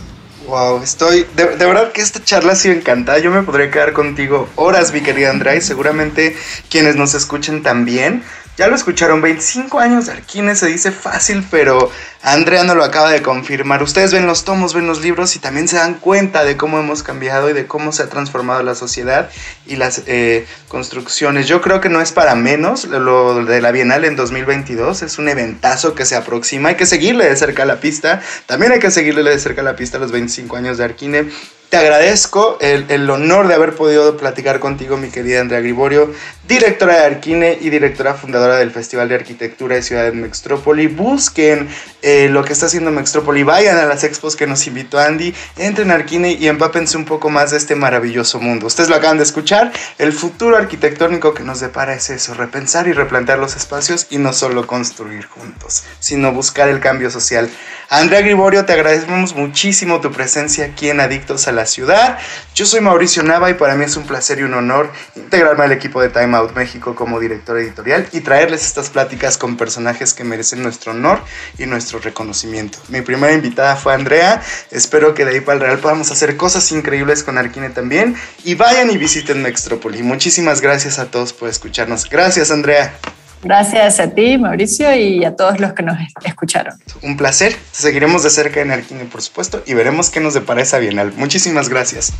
Wow, 0.49 0.81
estoy. 0.81 1.27
De, 1.35 1.45
verdad 1.45 1.91
que 1.91 2.01
esta 2.01 2.23
charla 2.23 2.53
ha 2.53 2.55
sido 2.55 2.73
encantada. 2.73 3.19
Yo 3.19 3.29
me 3.29 3.43
podría 3.43 3.69
quedar 3.69 3.93
contigo 3.93 4.49
horas, 4.55 4.91
mi 4.91 5.01
querida 5.01 5.29
Andrea, 5.29 5.55
y 5.55 5.61
seguramente 5.61 6.35
quienes 6.71 6.95
nos 6.95 7.13
escuchen 7.13 7.61
también. 7.61 8.23
Ya 8.57 8.67
lo 8.67 8.75
escucharon, 8.75 9.21
25 9.21 9.79
años 9.79 10.07
de 10.07 10.11
Arquine 10.11 10.53
se 10.53 10.67
dice 10.67 10.91
fácil, 10.91 11.45
pero 11.49 11.89
Andrea 12.21 12.65
no 12.65 12.75
lo 12.75 12.83
acaba 12.83 13.09
de 13.09 13.21
confirmar. 13.21 13.81
Ustedes 13.81 14.11
ven 14.11 14.27
los 14.27 14.43
tomos, 14.43 14.73
ven 14.73 14.85
los 14.85 15.01
libros 15.01 15.35
y 15.37 15.39
también 15.39 15.69
se 15.69 15.77
dan 15.77 15.93
cuenta 15.93 16.43
de 16.43 16.57
cómo 16.57 16.77
hemos 16.77 17.01
cambiado 17.01 17.49
y 17.49 17.53
de 17.53 17.67
cómo 17.67 17.93
se 17.93 18.03
ha 18.03 18.09
transformado 18.09 18.61
la 18.61 18.75
sociedad 18.75 19.29
y 19.65 19.77
las 19.77 20.03
eh, 20.07 20.45
construcciones. 20.67 21.47
Yo 21.47 21.61
creo 21.61 21.79
que 21.79 21.87
no 21.87 22.01
es 22.01 22.11
para 22.11 22.35
menos 22.35 22.83
lo 22.83 23.45
de 23.45 23.61
la 23.61 23.71
Bienal 23.71 24.03
en 24.03 24.17
2022. 24.17 25.03
Es 25.03 25.17
un 25.19 25.29
eventazo 25.29 25.95
que 25.95 26.03
se 26.03 26.17
aproxima. 26.17 26.69
Hay 26.69 26.75
que 26.75 26.85
seguirle 26.85 27.29
de 27.29 27.37
cerca 27.37 27.63
la 27.63 27.79
pista. 27.79 28.21
También 28.45 28.73
hay 28.73 28.79
que 28.79 28.91
seguirle 28.91 29.23
de 29.23 29.39
cerca 29.39 29.63
la 29.63 29.77
pista 29.77 29.95
a 29.95 30.01
los 30.01 30.11
25 30.11 30.57
años 30.57 30.77
de 30.77 30.83
Arquine. 30.83 31.29
Te 31.69 31.77
agradezco 31.77 32.57
el, 32.61 33.07
honor 33.11 33.47
de 33.47 33.53
haber 33.53 33.75
podido 33.75 34.17
platicar 34.17 34.59
contigo, 34.59 34.97
mi 34.97 35.09
querida 35.09 35.41
Andrea 35.41 35.59
Griborio, 35.59 36.11
directora 36.47 36.95
de 36.95 37.05
Arquine 37.05 37.59
y 37.61 37.69
directora 37.69 38.15
fundadora 38.15 38.57
del 38.57 38.71
Festival 38.71 39.07
de 39.07 39.13
Arquitectura 39.13 39.75
de 39.75 39.83
Ciudad 39.83 40.05
de 40.05 40.11
Mextrópoli. 40.11 40.87
Busquen 40.87 41.69
eh, 42.01 42.27
lo 42.31 42.43
que 42.43 42.53
está 42.53 42.65
haciendo 42.65 42.89
Mextrópoli, 42.89 43.43
vayan 43.43 43.77
a 43.77 43.85
las 43.85 44.03
expos 44.03 44.35
que 44.35 44.47
nos 44.47 44.65
invitó 44.65 44.97
Andy, 44.97 45.31
entren 45.57 45.91
a 45.91 45.93
Arquine 45.93 46.31
y 46.31 46.47
empápense 46.47 46.97
un 46.97 47.05
poco 47.05 47.29
más 47.29 47.51
de 47.51 47.57
este 47.57 47.75
maravilloso 47.75 48.39
mundo. 48.39 48.65
Ustedes 48.65 48.89
lo 48.89 48.95
acaban 48.95 49.17
de 49.17 49.23
escuchar, 49.23 49.71
el 49.99 50.11
futuro 50.11 50.57
arquitectónico 50.57 51.35
que 51.35 51.43
nos 51.43 51.59
depara 51.59 51.93
es 51.93 52.09
eso, 52.09 52.33
repensar 52.33 52.87
y 52.87 52.93
replantear 52.93 53.37
los 53.37 53.55
espacios 53.55 54.07
y 54.09 54.17
no 54.17 54.33
solo 54.33 54.65
construir 54.65 55.27
juntos, 55.27 55.83
sino 55.99 56.31
buscar 56.31 56.67
el 56.67 56.79
cambio 56.79 57.11
social. 57.11 57.47
Andrea 57.91 58.21
Griborio, 58.21 58.65
te 58.65 58.73
agradecemos 58.73 59.35
muchísimo 59.35 59.99
tu 59.99 60.11
presencia 60.11 60.65
aquí 60.65 60.89
en 60.89 60.99
Adictos 60.99 61.47
a 61.47 61.58
la 61.59 61.65
Ciudad. 61.65 62.17
Yo 62.55 62.65
soy 62.65 62.79
Mauricio 62.79 63.21
Nava 63.21 63.49
y 63.49 63.53
para 63.53 63.75
mí 63.75 63.83
es 63.83 63.97
un 63.97 64.05
placer 64.05 64.39
y 64.39 64.43
un 64.43 64.53
honor 64.53 64.89
integrarme 65.15 65.65
al 65.65 65.73
equipo 65.73 66.01
de 66.01 66.07
Time 66.09 66.37
Out 66.37 66.55
México 66.55 66.95
como 66.95 67.19
director 67.19 67.57
editorial 67.57 68.07
y 68.13 68.21
traerles 68.21 68.65
estas 68.65 68.89
pláticas 68.89 69.37
con 69.37 69.57
personajes 69.57 70.13
que 70.13 70.23
merecen 70.23 70.63
nuestro 70.63 70.93
honor 70.93 71.19
y 71.57 71.65
nuestro 71.65 71.99
reconocimiento. 71.99 72.79
Mi 72.87 73.01
primera 73.01 73.33
invitada 73.33 73.75
fue 73.75 73.93
Andrea. 73.93 74.41
Espero 74.71 75.13
que 75.13 75.25
de 75.25 75.31
ahí 75.31 75.41
para 75.41 75.55
el 75.55 75.61
Real 75.61 75.79
podamos 75.79 76.11
hacer 76.11 76.37
cosas 76.37 76.71
increíbles 76.71 77.23
con 77.23 77.37
Arquine 77.37 77.71
también. 77.71 78.15
Y 78.45 78.55
vayan 78.55 78.89
y 78.89 78.97
visiten 78.97 79.41
Mextrópoli. 79.41 80.01
Muchísimas 80.01 80.61
gracias 80.61 80.97
a 80.97 81.11
todos 81.11 81.33
por 81.33 81.49
escucharnos. 81.49 82.09
Gracias, 82.09 82.51
Andrea. 82.51 82.93
Gracias 83.41 83.99
a 83.99 84.09
ti, 84.09 84.37
Mauricio, 84.37 84.93
y 84.93 85.23
a 85.23 85.35
todos 85.35 85.59
los 85.59 85.73
que 85.73 85.83
nos 85.83 85.97
escucharon. 86.25 86.73
Un 87.01 87.15
placer. 87.15 87.55
Seguiremos 87.71 88.23
de 88.23 88.29
cerca 88.29 88.61
en 88.61 88.71
Arquine, 88.71 89.05
por 89.05 89.21
supuesto, 89.21 89.63
y 89.65 89.73
veremos 89.73 90.09
qué 90.09 90.19
nos 90.19 90.33
depara 90.33 90.61
esa 90.61 90.77
bienal. 90.79 91.13
Muchísimas 91.15 91.69
gracias. 91.69 92.11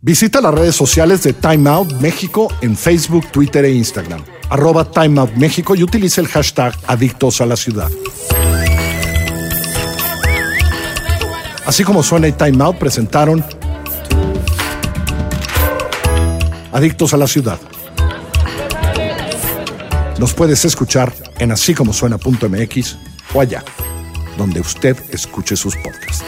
Visita 0.00 0.40
las 0.40 0.54
redes 0.54 0.76
sociales 0.76 1.22
de 1.24 1.32
Time 1.32 1.68
Out 1.68 1.94
México 2.00 2.48
en 2.62 2.76
Facebook, 2.76 3.26
Twitter 3.32 3.64
e 3.64 3.72
Instagram. 3.72 4.22
Arroba 4.48 4.88
Time 4.88 5.20
Out 5.20 5.32
México 5.32 5.74
y 5.74 5.82
utiliza 5.82 6.20
el 6.20 6.28
hashtag 6.28 6.74
Adictos 6.86 7.40
a 7.40 7.46
la 7.46 7.56
Ciudad. 7.56 7.90
Así 11.66 11.82
como 11.82 12.02
suena 12.02 12.28
y 12.28 12.32
Time 12.32 12.62
Out 12.62 12.78
presentaron 12.78 13.44
Adictos 16.72 17.12
a 17.12 17.16
la 17.16 17.26
Ciudad. 17.26 17.58
Nos 20.18 20.32
puedes 20.32 20.64
escuchar 20.64 21.12
en 21.38 21.52
así 21.52 21.74
como 21.74 21.92
suena.mx 21.92 22.96
o 23.34 23.40
allá, 23.40 23.62
donde 24.38 24.60
usted 24.60 24.96
escuche 25.10 25.56
sus 25.56 25.76
podcasts. 25.76 26.24